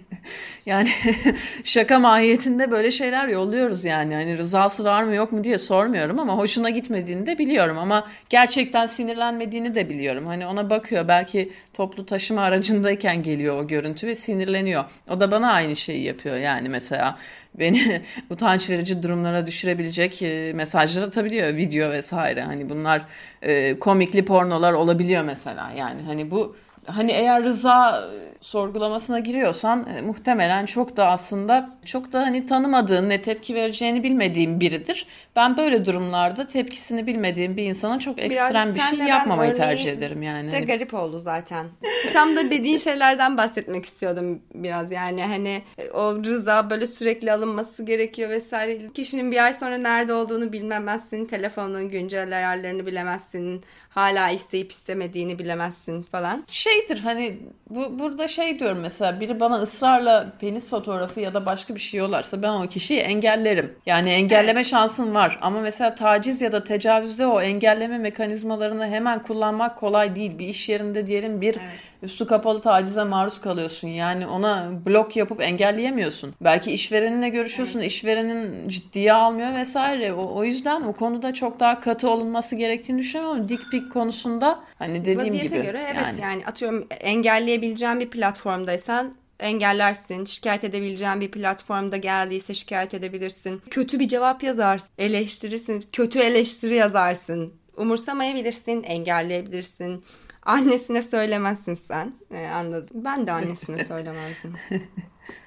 yani 0.66 0.88
şaka 1.64 1.98
mahiyetinde 1.98 2.70
böyle 2.70 2.90
şeyler 2.90 3.28
yolluyoruz 3.28 3.84
yani. 3.84 4.14
Hani 4.14 4.38
rızası 4.38 4.84
var 4.84 5.02
mı 5.02 5.14
yok 5.14 5.32
mu 5.32 5.44
diye 5.44 5.58
sormuyorum 5.58 6.18
ama 6.18 6.36
hoşuna 6.36 6.70
gitmediğini 6.70 7.26
de 7.26 7.38
biliyorum 7.38 7.78
ama 7.78 8.06
gerçekten 8.30 8.86
sinirlenmediğini 8.86 9.74
de 9.74 9.88
biliyorum. 9.88 10.26
Hani 10.26 10.46
ona 10.46 10.70
bakıyor 10.70 11.08
belki 11.08 11.52
toplu 11.74 12.06
taşıma 12.06 12.42
aracındayken 12.42 13.22
geliyor 13.22 13.64
o 13.64 13.66
görüntü 13.66 14.06
ve 14.06 14.14
sinirleniyor. 14.14 14.84
O 15.10 15.20
da 15.20 15.30
bana 15.30 15.52
aynı 15.52 15.76
şeyi 15.76 16.04
yapıyor 16.04 16.36
yani 16.36 16.68
mesela 16.68 17.18
beni 17.58 18.02
utanç 18.30 18.70
verici 18.70 19.02
durumlara 19.02 19.46
düşürebilecek 19.46 20.22
e, 20.22 20.52
mesajlar 20.54 21.02
atabiliyor 21.02 21.56
video 21.56 21.90
vesaire. 21.90 22.42
Hani 22.42 22.68
bunlar 22.68 23.02
e, 23.42 23.78
komikli 23.78 24.24
pornolar 24.24 24.72
olabiliyor 24.72 25.22
mesela. 25.22 25.70
Yani 25.76 26.02
hani 26.02 26.30
bu 26.30 26.56
hani 26.88 27.12
eğer 27.12 27.44
rıza 27.44 28.08
sorgulamasına 28.40 29.18
giriyorsan 29.18 29.86
e, 29.96 30.02
muhtemelen 30.02 30.66
çok 30.66 30.96
da 30.96 31.06
aslında 31.06 31.70
çok 31.84 32.12
da 32.12 32.20
hani 32.20 32.46
tanımadığın 32.46 33.08
ne 33.08 33.22
tepki 33.22 33.54
vereceğini 33.54 34.02
bilmediğin 34.02 34.60
biridir. 34.60 35.06
Ben 35.36 35.56
böyle 35.56 35.86
durumlarda 35.86 36.46
tepkisini 36.46 37.06
bilmediğim 37.06 37.56
bir 37.56 37.62
insana 37.62 37.98
çok 37.98 38.18
ekstrem 38.18 38.74
bir 38.74 38.80
şey 38.80 38.98
yapmamayı 38.98 39.54
tercih 39.54 39.92
ederim 39.92 40.22
yani. 40.22 40.52
De 40.52 40.60
garip 40.60 40.94
oldu 40.94 41.18
zaten. 41.18 41.66
Tam 42.12 42.36
da 42.36 42.50
dediğin 42.50 42.76
şeylerden 42.76 43.36
bahsetmek 43.36 43.84
istiyordum 43.84 44.42
biraz 44.54 44.92
yani 44.92 45.22
hani 45.22 45.62
e, 45.78 45.90
o 45.90 46.24
rıza 46.24 46.70
böyle 46.70 46.86
sürekli 46.86 47.32
alınması 47.32 47.82
gerekiyor 47.82 48.30
vesaire. 48.30 48.92
Kişinin 48.94 49.32
bir 49.32 49.44
ay 49.44 49.54
sonra 49.54 49.78
nerede 49.78 50.12
olduğunu 50.12 50.52
bilmemezsin. 50.52 51.24
Telefonun 51.24 51.90
güncel 51.90 52.36
ayarlarını 52.36 52.86
bilemezsin. 52.86 53.64
Hala 53.88 54.30
isteyip 54.30 54.72
istemediğini 54.72 55.38
bilemezsin 55.38 56.02
falan. 56.02 56.44
Şeydir 56.78 57.00
hani 57.00 57.38
bu 57.70 57.98
burada 57.98 58.28
şey 58.28 58.58
diyorum 58.58 58.78
mesela 58.82 59.20
biri 59.20 59.40
bana 59.40 59.62
ısrarla 59.62 60.32
penis 60.40 60.68
fotoğrafı 60.68 61.20
ya 61.20 61.34
da 61.34 61.46
başka 61.46 61.74
bir 61.74 61.80
şey 61.80 62.00
yollarsa 62.00 62.42
ben 62.42 62.52
o 62.52 62.66
kişiyi 62.66 63.00
engellerim. 63.00 63.74
Yani 63.86 64.10
engelleme 64.10 64.64
şansım 64.64 65.14
var 65.14 65.38
ama 65.42 65.60
mesela 65.60 65.94
taciz 65.94 66.42
ya 66.42 66.52
da 66.52 66.64
tecavüzde 66.64 67.26
o 67.26 67.40
engelleme 67.40 67.98
mekanizmalarını 67.98 68.86
hemen 68.86 69.22
kullanmak 69.22 69.78
kolay 69.78 70.16
değil. 70.16 70.38
Bir 70.38 70.48
iş 70.48 70.68
yerinde 70.68 71.06
diyelim 71.06 71.40
bir 71.40 71.56
evet 71.56 71.88
üstü 72.02 72.26
kapalı 72.26 72.60
tacize 72.60 73.04
maruz 73.04 73.40
kalıyorsun. 73.40 73.88
Yani 73.88 74.26
ona 74.26 74.70
blok 74.86 75.16
yapıp 75.16 75.42
engelleyemiyorsun. 75.42 76.34
Belki 76.40 76.72
işvereninle 76.72 77.28
görüşüyorsun. 77.28 77.80
Evet. 77.80 77.90
işverenin 77.90 78.68
ciddiye 78.68 79.12
almıyor 79.12 79.54
vesaire. 79.54 80.12
O, 80.12 80.36
o 80.36 80.44
yüzden 80.44 80.82
o 80.82 80.92
konuda 80.92 81.34
çok 81.34 81.60
daha 81.60 81.80
katı 81.80 82.10
olunması 82.10 82.56
gerektiğini 82.56 82.98
düşünüyorum 82.98 83.36
ama 83.36 83.48
dik 83.48 83.70
pik 83.70 83.92
konusunda 83.92 84.60
hani 84.78 85.00
dediğim 85.00 85.18
Vaziyete 85.18 85.56
gibi. 85.56 85.66
göre 85.66 85.82
evet 85.86 86.06
yani. 86.06 86.20
yani 86.20 86.46
atıyorum 86.46 86.67
engelleyebileceğin 87.00 88.00
bir 88.00 88.10
platformdaysan 88.10 89.14
engellersin. 89.40 90.24
Şikayet 90.24 90.64
edebileceğin 90.64 91.20
bir 91.20 91.30
platformda 91.30 91.96
geldiyse 91.96 92.54
şikayet 92.54 92.94
edebilirsin. 92.94 93.62
Kötü 93.70 94.00
bir 94.00 94.08
cevap 94.08 94.42
yazarsın, 94.42 94.90
eleştirirsin. 94.98 95.84
Kötü 95.92 96.18
eleştiri 96.18 96.74
yazarsın. 96.76 97.54
Umursamayabilirsin, 97.76 98.82
engelleyebilirsin. 98.82 100.04
Annesine 100.42 101.02
söylemezsin 101.02 101.74
sen. 101.74 102.12
Ee, 102.34 102.46
anladım. 102.46 103.04
Ben 103.04 103.26
de 103.26 103.32
annesine 103.32 103.84
söylemezdim. 103.88 104.54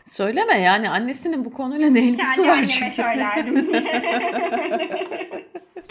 Söyleme 0.06 0.54
yani 0.60 0.90
annesinin 0.90 1.46
bu 1.46 1.54
konuyla 1.54 1.90
ne 1.90 2.02
ilgisi 2.02 2.36
Kendi 2.36 2.50
var 2.50 2.66
çünkü. 2.66 2.96
söylerdim. 2.96 3.72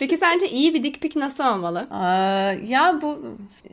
Peki 0.00 0.16
sence 0.16 0.48
iyi 0.48 0.74
bir 0.74 0.82
dik 0.82 1.00
pik 1.00 1.16
nasıl 1.16 1.44
olmalı? 1.44 1.88
Ee, 1.92 1.96
ya 2.72 2.98
bu 3.02 3.18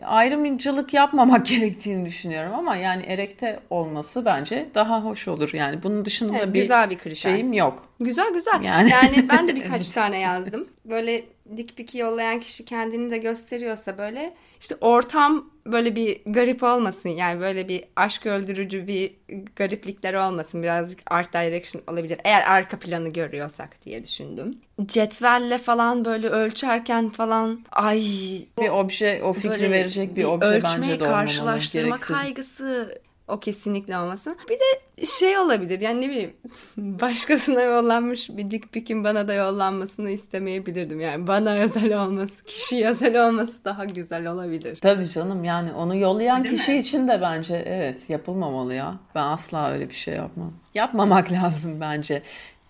ayrımcılık 0.03 0.93
yapmamak 0.93 1.45
gerektiğini 1.55 2.05
düşünüyorum 2.05 2.53
ama 2.55 2.75
yani 2.75 3.03
erekte 3.03 3.59
olması 3.69 4.25
bence 4.25 4.69
daha 4.75 5.03
hoş 5.03 5.27
olur. 5.27 5.49
Yani 5.53 5.83
bunun 5.83 6.05
dışında 6.05 6.37
evet, 6.37 6.53
bir, 6.53 6.61
güzel 6.61 6.89
bir 6.89 6.97
kriter. 6.97 7.15
şeyim 7.15 7.53
yok. 7.53 7.87
Güzel 7.99 8.33
güzel. 8.33 8.63
Yani, 8.63 8.89
yani 8.89 9.29
ben 9.29 9.47
de 9.47 9.55
birkaç 9.55 9.85
evet. 9.85 9.93
tane 9.93 10.19
yazdım. 10.19 10.67
Böyle 10.85 11.23
dik 11.57 11.77
piki 11.77 11.97
yollayan 11.97 12.39
kişi 12.39 12.65
kendini 12.65 13.11
de 13.11 13.17
gösteriyorsa 13.17 13.97
böyle 13.97 14.33
işte 14.59 14.75
ortam 14.81 15.49
böyle 15.65 15.95
bir 15.95 16.21
garip 16.25 16.63
olmasın 16.63 17.09
yani 17.09 17.41
böyle 17.41 17.67
bir 17.67 17.83
aşk 17.95 18.25
öldürücü 18.25 18.87
bir 18.87 19.15
gariplikler 19.55 20.13
olmasın 20.13 20.63
birazcık 20.63 20.99
art 21.07 21.33
direction 21.33 21.83
olabilir 21.87 22.19
eğer 22.23 22.51
arka 22.51 22.79
planı 22.79 23.09
görüyorsak 23.09 23.85
diye 23.85 24.03
düşündüm. 24.03 24.57
Cetvelle 24.85 25.57
falan 25.57 26.05
böyle 26.05 26.29
ölçerken 26.29 27.09
falan 27.09 27.65
ay 27.71 28.01
bir 28.61 28.69
obje 28.69 29.21
o 29.23 29.33
fikri 29.33 29.71
verecek 29.71 30.11
bir, 30.11 30.15
bir 30.15 30.25
obje 30.25 30.61
bence 30.63 30.99
de 30.99 31.03
olmamalı. 31.03 31.25
karşılaştırma 31.25 31.87
gereksiz. 31.87 32.17
kaygısı 32.17 32.99
o 33.27 33.39
kesinlikle 33.39 33.97
olmasın. 33.97 34.37
Bir 34.49 34.55
de 34.59 35.05
şey 35.05 35.37
olabilir 35.37 35.81
yani 35.81 36.01
ne 36.01 36.09
bileyim 36.09 36.33
başkasına 36.77 37.61
yollanmış 37.61 38.29
bir 38.29 38.51
dik 38.51 38.71
pikin 38.73 39.03
bana 39.03 39.27
da 39.27 39.33
yollanmasını 39.33 40.09
istemeyebilirdim. 40.09 41.01
Yani 41.01 41.27
bana 41.27 41.53
özel 41.53 42.03
olması, 42.05 42.43
kişiye 42.43 42.87
özel 42.89 43.27
olması 43.27 43.65
daha 43.65 43.85
güzel 43.85 44.27
olabilir. 44.27 44.75
Tabii 44.81 45.07
canım 45.07 45.43
yani 45.43 45.73
onu 45.73 45.95
yollayan 45.95 46.43
Değil 46.43 46.57
kişi 46.57 46.71
mi? 46.71 46.77
için 46.79 47.07
de 47.07 47.21
bence 47.21 47.55
evet 47.67 48.09
yapılmamalı 48.09 48.73
ya. 48.73 48.95
Ben 49.15 49.23
asla 49.23 49.71
öyle 49.71 49.89
bir 49.89 49.95
şey 49.95 50.13
yapmam. 50.13 50.53
Yapmamak 50.73 51.31
lazım 51.43 51.81
bence. 51.81 52.21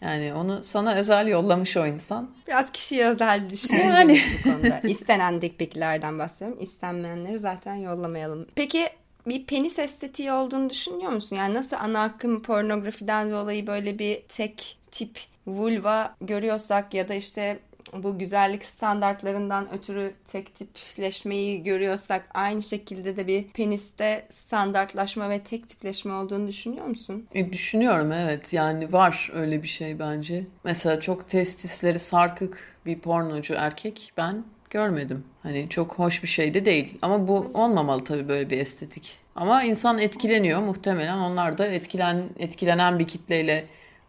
Yani 0.02 0.34
onu 0.34 0.64
sana 0.64 0.94
özel 0.96 1.28
yollamış 1.28 1.78
o 1.78 1.86
insan. 1.86 2.30
Biraz 2.48 2.72
kişiye 2.72 3.08
özel 3.08 3.50
düşünüyorum 3.50 3.92
yani. 3.92 4.18
bu 4.40 4.52
konuda. 4.52 4.80
İstenen 4.80 5.42
dik 5.42 5.60
piklerden 5.60 6.20
bahsediyorum. 6.20 6.58
İstenmeyenleri 6.62 7.40
zaten 7.40 7.76
yollamayalım. 7.76 8.48
Peki 8.56 8.90
bir 9.30 9.46
penis 9.46 9.80
estetiği 9.80 10.32
olduğunu 10.32 10.70
düşünüyor 10.70 11.12
musun? 11.12 11.36
Yani 11.36 11.54
nasıl 11.54 11.76
ana 11.76 12.04
akım 12.04 12.42
pornografiden 12.42 13.32
dolayı 13.32 13.68
böyle 13.68 14.00
bir 14.00 14.22
tek 14.22 14.78
tip 14.92 15.20
vulva 15.48 16.16
görüyorsak 16.22 16.94
ya 16.94 17.10
da 17.10 17.14
işte 17.14 17.60
bu 17.94 18.20
güzellik 18.20 18.66
standartlarından 18.66 19.74
ötürü 19.74 20.14
tek 20.26 20.56
tipleşmeyi 20.56 21.64
görüyorsak 21.64 22.28
aynı 22.34 22.64
şekilde 22.64 23.18
de 23.18 23.28
bir 23.28 23.48
peniste 23.48 24.26
standartlaşma 24.30 25.30
ve 25.30 25.40
tek 25.40 25.70
tipleşme 25.70 26.14
olduğunu 26.14 26.48
düşünüyor 26.48 26.86
musun? 26.86 27.28
E, 27.34 27.54
düşünüyorum 27.54 28.12
evet 28.12 28.54
yani 28.54 28.94
var 28.94 29.32
öyle 29.34 29.64
bir 29.64 29.68
şey 29.68 30.00
bence. 30.00 30.46
Mesela 30.64 31.00
çok 31.00 31.30
testisleri 31.30 32.00
sarkık 32.00 32.78
bir 32.86 33.00
pornocu 33.00 33.54
erkek 33.54 34.14
ben 34.18 34.44
görmedim. 34.70 35.24
Hani 35.44 35.70
çok 35.70 35.94
hoş 36.00 36.24
bir 36.24 36.28
şey 36.28 36.54
de 36.54 36.66
değil. 36.66 36.98
Ama 37.02 37.28
bu 37.28 37.52
olmamalı 37.54 38.04
tabii 38.04 38.30
böyle 38.30 38.50
bir 38.50 38.58
estetik. 38.58 39.18
Ama 39.36 39.64
insan 39.64 39.98
etkileniyor 40.00 40.60
muhtemelen. 40.62 41.18
Onlar 41.18 41.58
da 41.58 41.68
etkilen 41.68 42.24
etkilenen 42.40 43.00
bir 43.00 43.08
kitleyle 43.08 43.66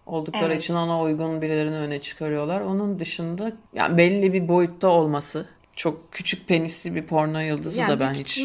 oldukları 0.06 0.52
Evet. 0.52 0.62
için 0.62 0.74
ona 0.74 1.02
uygun 1.02 1.42
birilerini 1.42 1.76
öne 1.76 2.00
çıkarıyorlar. 2.00 2.60
Onun 2.60 2.98
dışında 2.98 3.52
yani 3.74 3.96
belli 3.98 4.32
bir 4.32 4.48
boyutta 4.48 4.88
olması 4.88 5.46
çok 5.78 6.12
küçük 6.12 6.48
penisli 6.48 6.94
bir 6.94 7.06
porno 7.06 7.40
yıldızı 7.40 7.80
Yani 7.80 7.90
da 7.90 8.00
ben 8.00 8.14
hiç 8.14 8.38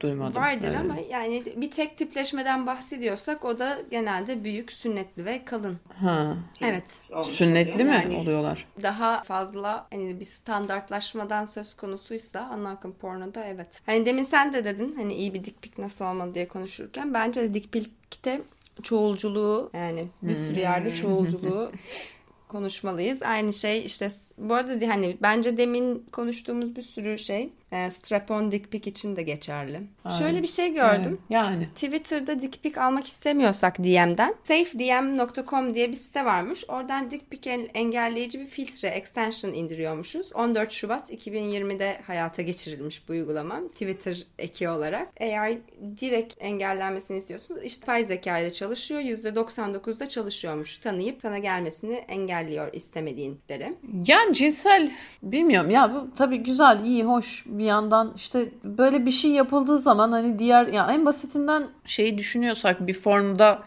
duymadım. 0.00 0.42
vardır 0.42 0.68
Evet. 0.68 0.80
ama 0.80 0.96
yani 1.10 1.42
bir 1.56 1.70
tek 1.70 1.96
tipleşmeden 1.96 2.66
bahsediyorsak 2.66 3.44
o 3.44 3.58
da 3.58 3.78
genelde 3.90 4.44
büyük, 4.44 4.72
sünnetli 4.72 5.24
ve 5.24 5.44
kalın. 5.44 5.78
ha, 6.00 6.36
Evet. 6.60 6.98
sünnetli 7.24 7.84
mi 7.84 7.90
Yani- 7.90 8.16
oluyorlar? 8.16 8.66
Daha 8.82 9.22
fazla 9.22 9.86
hani 9.92 10.20
bir 10.20 10.24
standartlaşmadan 10.24 11.46
söz 11.46 11.76
konusuysa 11.76 12.40
ana 12.40 12.70
akım 12.70 12.92
pornoda 12.92 13.44
evet. 13.44 13.82
Hani 13.86 14.06
demin 14.06 14.22
sen 14.24 14.52
de 14.52 14.64
dedin 14.64 14.94
hani 14.96 15.14
iyi 15.14 15.34
bir 15.34 15.44
dik 15.44 15.62
pik 15.62 15.78
nasıl 15.78 16.04
olmalı 16.04 16.34
diye 16.34 16.48
konuşurken 16.48 17.14
bence 17.14 17.40
de 17.42 17.54
dik 17.54 17.72
pikte 17.72 18.40
çoğulculuğu 18.82 19.70
yani 19.74 20.06
bir 20.22 20.34
sürü 20.34 20.60
yerde 20.60 20.90
çoğulculuğu 20.94 21.72
konuşmalıyız. 22.48 23.22
Aynı 23.22 23.52
şey 23.52 23.86
işte 23.86 24.10
bu 24.38 24.54
arada 24.54 24.88
hani 24.88 25.16
bence 25.22 25.56
demin 25.56 26.06
konuştuğumuz 26.12 26.76
bir 26.76 26.82
sürü 26.82 27.18
şey 27.18 27.50
e, 27.72 27.90
strap-on 27.90 28.52
dik 28.52 28.72
pik 28.72 28.86
için 28.86 29.16
de 29.16 29.22
geçerli. 29.22 29.80
Şöyle 30.18 30.42
bir 30.42 30.46
şey 30.46 30.74
gördüm. 30.74 31.02
Evet, 31.20 31.30
Yani 31.30 31.66
Twitter'da 31.66 32.42
dick 32.42 32.62
pic 32.62 32.80
almak 32.80 33.06
istemiyorsak 33.06 33.78
DM'den 33.78 34.34
safedm.com 34.42 35.74
diye 35.74 35.88
bir 35.88 35.94
site 35.94 36.24
varmış. 36.24 36.64
Oradan 36.68 37.10
dick 37.10 37.30
pic 37.30 37.50
en- 37.50 37.68
engelleyici 37.74 38.40
bir 38.40 38.46
filtre 38.46 38.88
extension 38.88 39.52
indiriyormuşuz. 39.52 40.32
14 40.32 40.72
Şubat 40.72 41.10
2020'de 41.12 42.00
hayata 42.06 42.42
geçirilmiş 42.42 43.08
bu 43.08 43.12
uygulama 43.12 43.68
Twitter 43.68 44.26
eki 44.38 44.68
olarak. 44.68 45.08
Eğer 45.16 45.58
direkt 46.00 46.34
engellenmesini 46.40 47.18
istiyorsunuz 47.18 47.64
işte 47.64 47.88
yapay 47.88 48.04
zeka 48.04 48.38
ile 48.38 48.52
çalışıyor. 48.52 49.00
%99'da 49.00 50.08
çalışıyormuş. 50.08 50.78
Tanıyıp 50.78 51.18
sana 51.22 51.38
gelmesini 51.38 51.94
engelliyor 51.94 52.72
istemediğinleri. 52.72 53.76
Yani 54.06 54.34
cinsel 54.34 54.90
bilmiyorum 55.22 55.70
ya 55.70 55.94
bu 55.94 56.14
tabii 56.14 56.36
güzel 56.38 56.84
iyi 56.84 57.04
hoş 57.04 57.44
bir 57.58 57.64
yandan 57.64 58.12
işte 58.16 58.48
böyle 58.64 59.06
bir 59.06 59.10
şey 59.10 59.30
yapıldığı 59.30 59.78
zaman 59.78 60.12
hani 60.12 60.38
diğer 60.38 60.66
ya 60.66 60.88
en 60.92 61.06
basitinden 61.06 61.66
şeyi 61.86 62.18
düşünüyorsak 62.18 62.86
bir 62.86 62.94
formda 62.94 63.62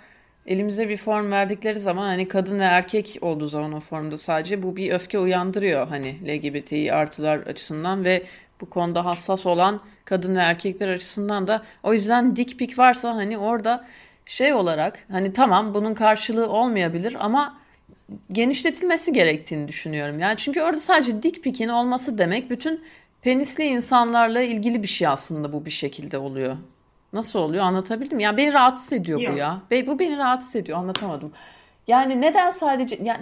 elimize 0.46 0.90
bir 0.90 0.98
form 0.98 1.32
verdikleri 1.32 1.80
zaman 1.80 2.08
hani 2.08 2.28
kadın 2.28 2.60
ve 2.60 2.64
erkek 2.64 3.18
olduğu 3.22 3.48
zaman 3.48 3.74
o 3.74 3.80
formda 3.80 4.18
sadece 4.18 4.64
bu 4.64 4.76
bir 4.76 4.92
öfke 4.92 5.20
uyandırıyor 5.20 5.88
hani 5.88 6.16
LGBTİ 6.28 6.94
artılar 6.94 7.38
açısından 7.40 8.06
ve 8.06 8.24
bu 8.62 8.70
konuda 8.70 9.06
hassas 9.06 9.46
olan 9.46 9.82
kadın 10.06 10.36
ve 10.36 10.40
erkekler 10.40 10.88
açısından 10.88 11.48
da 11.48 11.62
o 11.84 11.94
yüzden 11.94 12.36
dik 12.36 12.60
pik 12.60 12.80
varsa 12.80 13.16
hani 13.16 13.38
orada 13.38 13.86
şey 14.26 14.54
olarak 14.54 15.06
hani 15.12 15.34
tamam 15.34 15.74
bunun 15.74 15.94
karşılığı 15.94 16.50
olmayabilir 16.50 17.18
ama 17.20 17.62
genişletilmesi 18.32 19.14
gerektiğini 19.14 19.68
düşünüyorum. 19.68 20.20
Yani 20.20 20.38
çünkü 20.38 20.62
orada 20.62 20.80
sadece 20.80 21.24
dik 21.24 21.44
pikin 21.44 21.70
olması 21.70 22.18
demek 22.18 22.50
bütün 22.50 22.84
penisli 23.22 23.64
insanlarla 23.64 24.42
ilgili 24.42 24.84
bir 24.84 24.88
şey 24.88 25.08
aslında 25.08 25.54
bu 25.54 25.66
bir 25.66 25.72
şekilde 25.72 26.18
oluyor. 26.18 26.58
Nasıl 27.14 27.40
oluyor 27.40 27.64
anlatabildim 27.64 28.18
mi? 28.18 28.24
Ya 28.24 28.38
beni 28.38 28.54
rahatsız 28.54 28.94
ediyor 28.94 29.20
bu 29.20 29.24
Yok. 29.24 29.38
ya. 29.38 29.58
Be- 29.72 29.88
Bu 29.88 30.00
beni 30.00 30.18
rahatsız 30.18 30.56
ediyor 30.56 30.78
anlatamadım. 30.78 31.32
Yani 31.88 32.22
neden 32.22 32.52
sadece 32.52 33.00
yani 33.04 33.22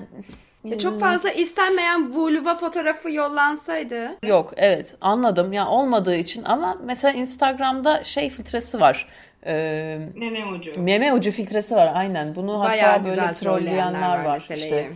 Ya 0.63 0.79
çok 0.79 0.99
fazla 0.99 1.29
istenmeyen 1.31 2.13
vulva 2.13 2.55
fotoğrafı 2.55 3.11
yollansaydı 3.11 4.11
Yok 4.23 4.53
evet 4.57 4.95
anladım 5.01 5.53
ya 5.53 5.67
olmadığı 5.67 6.15
için 6.15 6.43
ama 6.43 6.77
mesela 6.83 7.13
Instagram'da 7.13 8.03
şey 8.03 8.29
filtresi 8.29 8.79
var. 8.79 9.07
Ee, 9.45 9.99
meme 10.15 10.45
ucu. 10.45 10.71
meme 10.81 11.13
ucu 11.13 11.31
filtresi 11.31 11.75
var 11.75 11.91
aynen. 11.95 12.35
Bunu 12.35 12.59
Bayağı 12.59 12.91
hatta 12.91 13.05
böyle 13.05 13.33
trolleyenler 13.33 14.25
var 14.25 14.33
meseleyi. 14.33 14.65
işte. 14.65 14.89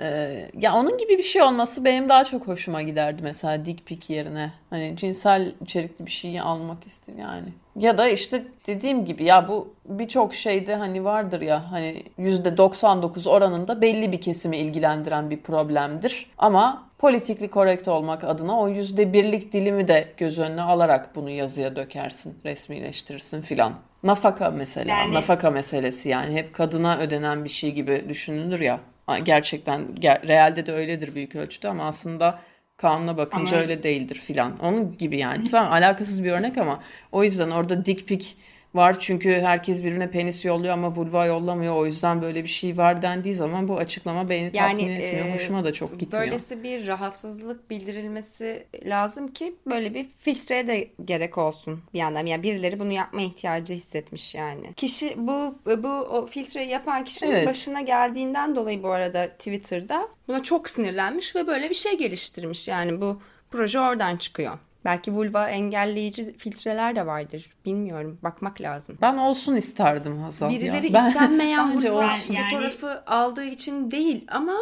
Ee, 0.00 0.50
ya 0.60 0.74
onun 0.74 0.98
gibi 0.98 1.18
bir 1.18 1.22
şey 1.22 1.42
olması 1.42 1.84
benim 1.84 2.08
daha 2.08 2.24
çok 2.24 2.48
hoşuma 2.48 2.82
giderdi 2.82 3.22
mesela 3.22 3.64
dik 3.64 3.86
pik 3.86 4.10
yerine. 4.10 4.52
Hani 4.70 4.96
cinsel 4.96 5.52
içerikli 5.62 6.06
bir 6.06 6.10
şeyi 6.10 6.42
almak 6.42 6.86
istedim 6.86 7.18
yani. 7.20 7.48
Ya 7.76 7.98
da 7.98 8.08
işte 8.08 8.42
dediğim 8.66 9.04
gibi 9.04 9.24
ya 9.24 9.48
bu 9.48 9.74
birçok 9.84 10.34
şeyde 10.34 10.74
hani 10.74 11.04
vardır 11.04 11.40
ya 11.40 11.72
hani 11.72 12.02
%99 12.18 13.28
oranında 13.28 13.80
belli 13.80 14.12
bir 14.12 14.20
kesimi 14.20 14.56
ilgilendiren 14.56 15.30
bir 15.30 15.40
problemdir. 15.40 16.26
Ama 16.38 16.88
politikli 16.98 17.48
korrekt 17.50 17.88
olmak 17.88 18.24
adına 18.24 18.60
o 18.60 18.68
%1'lik 18.68 19.52
dilimi 19.52 19.88
de 19.88 20.08
göz 20.16 20.38
önüne 20.38 20.62
alarak 20.62 21.16
bunu 21.16 21.30
yazıya 21.30 21.76
dökersin, 21.76 22.38
resmileştirirsin 22.44 23.40
filan. 23.40 23.74
Nafaka 24.02 24.50
mesela, 24.50 24.90
Yani- 24.94 25.14
nafaka 25.14 25.50
meselesi 25.50 26.08
yani 26.08 26.34
hep 26.34 26.54
kadına 26.54 26.98
ödenen 26.98 27.44
bir 27.44 27.48
şey 27.48 27.72
gibi 27.72 28.04
düşünülür 28.08 28.60
ya. 28.60 28.80
Gerçekten 29.16 29.82
ger- 30.00 30.28
realde 30.28 30.66
de 30.66 30.72
öyledir 30.72 31.14
büyük 31.14 31.36
ölçüde 31.36 31.68
ama 31.68 31.84
aslında 31.84 32.38
kanuna 32.76 33.16
bakınca 33.16 33.52
Ama- 33.56 33.62
öyle 33.62 33.82
değildir 33.82 34.16
filan. 34.16 34.58
Onun 34.58 34.96
gibi 34.96 35.18
yani. 35.18 35.44
Tamam 35.50 35.72
alakasız 35.72 36.24
bir 36.24 36.32
örnek 36.32 36.58
ama 36.58 36.80
o 37.12 37.24
yüzden 37.24 37.50
orada 37.50 37.84
dik 37.84 38.08
pik 38.08 38.36
var 38.74 38.96
çünkü 39.00 39.30
herkes 39.40 39.78
birbirine 39.84 40.10
penis 40.10 40.44
yolluyor 40.44 40.72
ama 40.74 40.96
vulva 40.96 41.26
yollamıyor. 41.26 41.76
O 41.76 41.86
yüzden 41.86 42.22
böyle 42.22 42.42
bir 42.42 42.48
şey 42.48 42.76
var 42.76 43.02
dendiği 43.02 43.34
zaman 43.34 43.68
bu 43.68 43.76
açıklama 43.76 44.28
beni 44.28 44.52
tatmin 44.52 44.84
Yani 44.86 44.92
etmiyor. 44.92 45.26
e, 45.26 45.34
Hoşuma 45.34 45.64
da 45.64 45.72
çok 45.72 46.00
gitmiyor. 46.00 46.24
Böylesi 46.26 46.62
bir 46.62 46.86
rahatsızlık 46.86 47.70
bildirilmesi 47.70 48.66
lazım 48.84 49.28
ki 49.28 49.54
böyle 49.66 49.94
bir 49.94 50.06
filtreye 50.18 50.66
de 50.66 50.88
gerek 51.04 51.38
olsun 51.38 51.80
bir 51.94 51.98
yandan. 51.98 52.26
Yani 52.26 52.42
birileri 52.42 52.80
bunu 52.80 52.92
yapma 52.92 53.22
ihtiyacı 53.22 53.74
hissetmiş 53.74 54.34
yani. 54.34 54.74
Kişi 54.76 55.14
bu 55.16 55.58
bu 55.66 55.88
o 55.88 56.26
filtreyi 56.26 56.68
yapan 56.68 57.04
kişinin 57.04 57.30
Evet. 57.30 57.46
başına 57.46 57.80
geldiğinden 57.80 58.56
dolayı 58.56 58.82
bu 58.82 58.88
arada 58.88 59.28
Twitter'da 59.28 60.08
buna 60.28 60.42
çok 60.42 60.70
sinirlenmiş 60.70 61.36
ve 61.36 61.46
böyle 61.46 61.70
bir 61.70 61.74
şey 61.74 61.98
geliştirmiş. 61.98 62.68
Yani 62.68 63.00
bu 63.00 63.20
proje 63.50 63.80
oradan 63.80 64.16
çıkıyor. 64.16 64.58
Belki 64.84 65.12
vulva 65.12 65.48
engelleyici 65.48 66.36
filtreler 66.36 66.96
de 66.96 67.06
vardır. 67.06 67.50
Bilmiyorum. 67.64 68.18
Bakmak 68.22 68.60
lazım. 68.60 68.98
Ben 69.02 69.16
olsun 69.16 69.56
isterdim 69.56 70.18
Hazal 70.18 70.50
ya. 70.50 70.60
Birileri 70.60 70.94
Ben- 70.94 71.08
istenmeyen 71.08 71.72
bence 71.74 71.90
vulva 71.92 72.06
olsun. 72.06 72.34
fotoğrafı 72.34 73.02
aldığı 73.06 73.44
için 73.44 73.90
değil 73.90 74.24
ama 74.28 74.54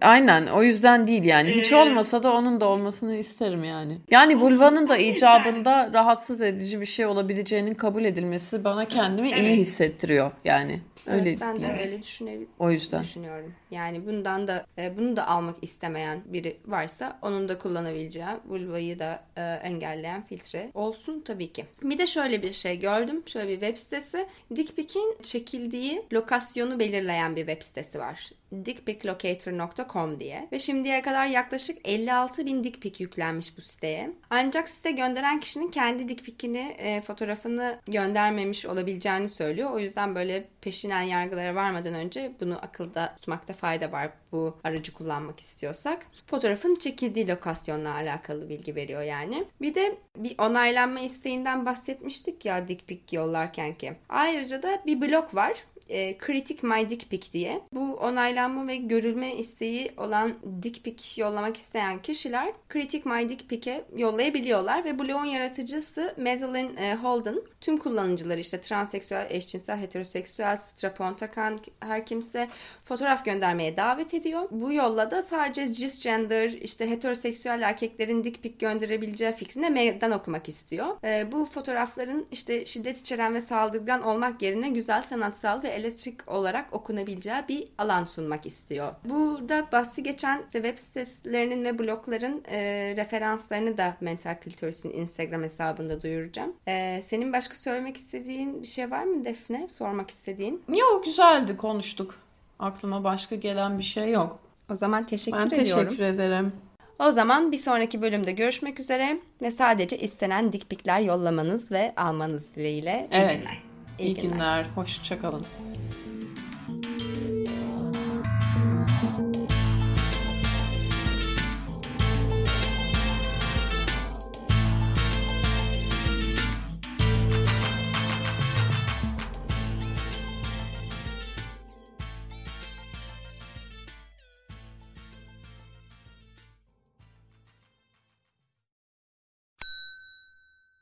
Aynen 0.00 0.46
o 0.46 0.62
yüzden 0.62 1.06
değil 1.06 1.24
yani. 1.24 1.50
Hiç 1.50 1.72
olmasa 1.72 2.22
da 2.22 2.32
onun 2.32 2.60
da 2.60 2.68
olmasını 2.68 3.14
isterim 3.16 3.64
yani. 3.64 3.98
Yani 4.10 4.40
vulvanın 4.40 4.88
da 4.88 4.96
icabında 4.96 5.90
rahatsız 5.92 6.40
edici 6.40 6.80
bir 6.80 6.86
şey 6.86 7.06
olabileceğinin 7.06 7.74
kabul 7.74 8.04
edilmesi 8.04 8.64
bana 8.64 8.84
kendimi 8.88 9.30
iyi 9.32 9.56
hissettiriyor 9.56 10.30
yani. 10.44 10.80
Öyle 11.06 11.30
Evet, 11.30 11.40
ben 11.40 11.56
de 11.56 11.66
yani. 11.66 11.80
öyle 11.80 12.02
düşünebilirim. 12.02 12.48
O 12.58 12.70
yüzden. 12.70 13.02
düşünüyorum. 13.02 13.52
Yani 13.70 14.06
bundan 14.06 14.46
da 14.48 14.66
e, 14.78 14.96
bunu 14.96 15.16
da 15.16 15.26
almak 15.26 15.56
istemeyen 15.62 16.20
biri 16.24 16.56
varsa 16.66 17.18
onun 17.22 17.48
da 17.48 17.58
kullanabileceği 17.58 18.26
vulvayı 18.48 18.98
da 18.98 19.22
e, 19.36 19.40
engelleyen 19.62 20.22
filtre 20.22 20.70
olsun 20.74 21.22
tabii 21.24 21.52
ki. 21.52 21.66
Bir 21.82 21.98
de 21.98 22.06
şöyle 22.06 22.42
bir 22.42 22.52
şey 22.52 22.80
gördüm. 22.80 23.22
Şöyle 23.26 23.48
bir 23.48 23.60
web 23.60 23.76
sitesi. 23.76 24.26
Dick 24.56 24.76
çekildiği 25.22 26.02
lokasyonu 26.12 26.78
belirleyen 26.78 27.36
bir 27.36 27.46
web 27.46 27.62
sitesi 27.62 27.98
var. 27.98 28.30
dickpiclocator.com 28.64 30.20
diye. 30.20 30.48
Ve 30.52 30.58
şimdiye 30.58 31.02
kadar 31.02 31.26
yaklaşık 31.26 31.78
56 31.84 32.46
bin 32.46 32.64
dick 32.64 32.82
pic 32.82 33.04
yüklenmiş 33.04 33.56
bu 33.56 33.60
siteye. 33.60 34.10
Ancak 34.30 34.68
site 34.68 34.90
gönderen 34.90 35.40
kişinin 35.40 35.70
kendi 35.70 36.08
dick 36.08 36.24
pic'ini, 36.24 36.76
e, 36.78 37.00
fotoğrafını 37.00 37.78
göndermemiş 37.86 38.66
olabileceğini 38.66 39.28
söylüyor. 39.28 39.70
O 39.70 39.78
yüzden 39.78 40.14
böyle 40.14 40.44
peşinen 40.60 41.02
yargılara 41.02 41.54
varmadan 41.54 41.94
önce 41.94 42.32
bunu 42.40 42.58
akılda 42.62 43.14
tutmakta 43.16 43.52
fayda 43.52 43.92
var 43.92 44.10
bu 44.32 44.56
aracı 44.64 44.92
kullanmak 44.92 45.40
istiyorsak. 45.40 46.06
Fotoğrafın 46.26 46.74
çekildiği 46.74 47.28
lokasyonla 47.28 47.94
alakalı 47.94 48.48
bilgi 48.48 48.76
veriyor 48.76 49.02
yani. 49.02 49.44
Bir 49.60 49.74
de 49.74 49.96
bir 50.16 50.34
onaylanma 50.38 51.00
isteğinden 51.00 51.66
bahsetmiştik 51.66 52.44
ya 52.44 52.68
dick 52.68 52.88
pic 52.88 53.16
yollarken 53.16 53.74
ki. 53.74 53.92
Ayrıca 54.08 54.62
da 54.62 54.82
bir 54.86 55.00
blog 55.00 55.34
var 55.34 55.64
e, 55.92 56.18
Critic 56.18 56.58
My 56.62 56.90
Dick 56.90 57.10
Pic 57.10 57.32
diye. 57.32 57.60
Bu 57.72 57.94
onaylanma 57.94 58.66
ve 58.66 58.76
görülme 58.76 59.34
isteği 59.34 59.92
olan 59.96 60.34
dick 60.62 60.84
pic 60.84 61.22
yollamak 61.22 61.56
isteyen 61.56 62.02
kişiler 62.02 62.52
Critic 62.72 63.02
My 63.10 63.28
Dick 63.28 63.48
Pic'e 63.48 63.84
yollayabiliyorlar 63.96 64.84
ve 64.84 64.98
blogun 64.98 65.24
yaratıcısı 65.24 66.14
Madeline 66.18 66.70
e, 66.80 66.94
Holden 66.94 67.36
tüm 67.60 67.76
kullanıcıları 67.76 68.40
işte 68.40 68.60
transseksüel, 68.60 69.26
eşcinsel, 69.30 69.78
heteroseksüel, 69.78 70.56
strapon 70.56 71.14
takan 71.14 71.58
her 71.80 72.06
kimse 72.06 72.48
fotoğraf 72.84 73.24
göndermeye 73.24 73.76
davet 73.76 74.14
ediyor. 74.14 74.48
Bu 74.50 74.72
yolla 74.72 75.10
da 75.10 75.22
sadece 75.22 75.72
cisgender 75.72 76.50
işte 76.50 76.90
heteroseksüel 76.90 77.62
erkeklerin 77.62 78.24
dick 78.24 78.42
pic 78.42 78.54
gönderebileceği 78.58 79.32
fikrine 79.32 79.70
meydan 79.70 80.10
okumak 80.10 80.48
istiyor. 80.48 80.86
E, 81.04 81.32
bu 81.32 81.44
fotoğrafların 81.44 82.26
işte 82.30 82.66
şiddet 82.66 82.98
içeren 82.98 83.34
ve 83.34 83.40
saldırgan 83.40 84.02
olmak 84.02 84.42
yerine 84.42 84.68
güzel 84.68 85.02
sanatsal 85.02 85.62
ve 85.62 85.81
elektrik 85.82 86.28
olarak 86.32 86.72
okunabileceği 86.72 87.42
bir 87.48 87.68
alan 87.78 88.04
sunmak 88.04 88.46
istiyor. 88.46 88.92
Burada 89.04 89.66
bahsi 89.72 90.02
geçen 90.02 90.42
işte 90.46 90.62
web 90.62 90.78
sitelerinin 90.78 91.64
ve 91.64 91.78
blogların 91.78 92.42
e, 92.48 92.58
referanslarını 92.96 93.78
da 93.78 93.96
Mental 94.00 94.36
Cultures'in 94.44 94.90
Instagram 94.90 95.42
hesabında 95.42 96.02
duyuracağım. 96.02 96.52
E, 96.68 97.00
senin 97.02 97.32
başka 97.32 97.54
söylemek 97.54 97.96
istediğin 97.96 98.62
bir 98.62 98.66
şey 98.66 98.90
var 98.90 99.02
mı 99.02 99.24
Defne? 99.24 99.68
Sormak 99.68 100.10
istediğin? 100.10 100.62
Yok 100.68 101.04
güzeldi 101.04 101.56
konuştuk. 101.56 102.14
Aklıma 102.58 103.04
başka 103.04 103.36
gelen 103.36 103.78
bir 103.78 103.82
şey 103.82 104.10
yok. 104.10 104.38
O 104.70 104.74
zaman 104.74 105.06
teşekkür 105.06 105.38
Ben 105.38 105.46
ediyorum. 105.46 105.84
teşekkür 105.84 106.04
ederim. 106.04 106.52
O 106.98 107.10
zaman 107.10 107.52
bir 107.52 107.58
sonraki 107.58 108.02
bölümde 108.02 108.32
görüşmek 108.32 108.80
üzere 108.80 109.20
ve 109.42 109.50
sadece 109.50 109.98
istenen 109.98 110.52
dikpikler 110.52 111.00
yollamanız 111.00 111.72
ve 111.72 111.92
almanız 111.96 112.54
dileğiyle. 112.54 113.08
Evet. 113.12 113.40
günler. 113.40 113.71
İyi 113.98 114.14
günler. 114.14 114.64
Hoşçakalın. 114.74 115.46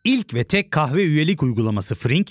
İlk 0.05 0.35
ve 0.35 0.45
tek 0.45 0.71
kahve 0.71 1.05
üyelik 1.05 1.43
uygulaması 1.43 1.95
Frink, 1.95 2.31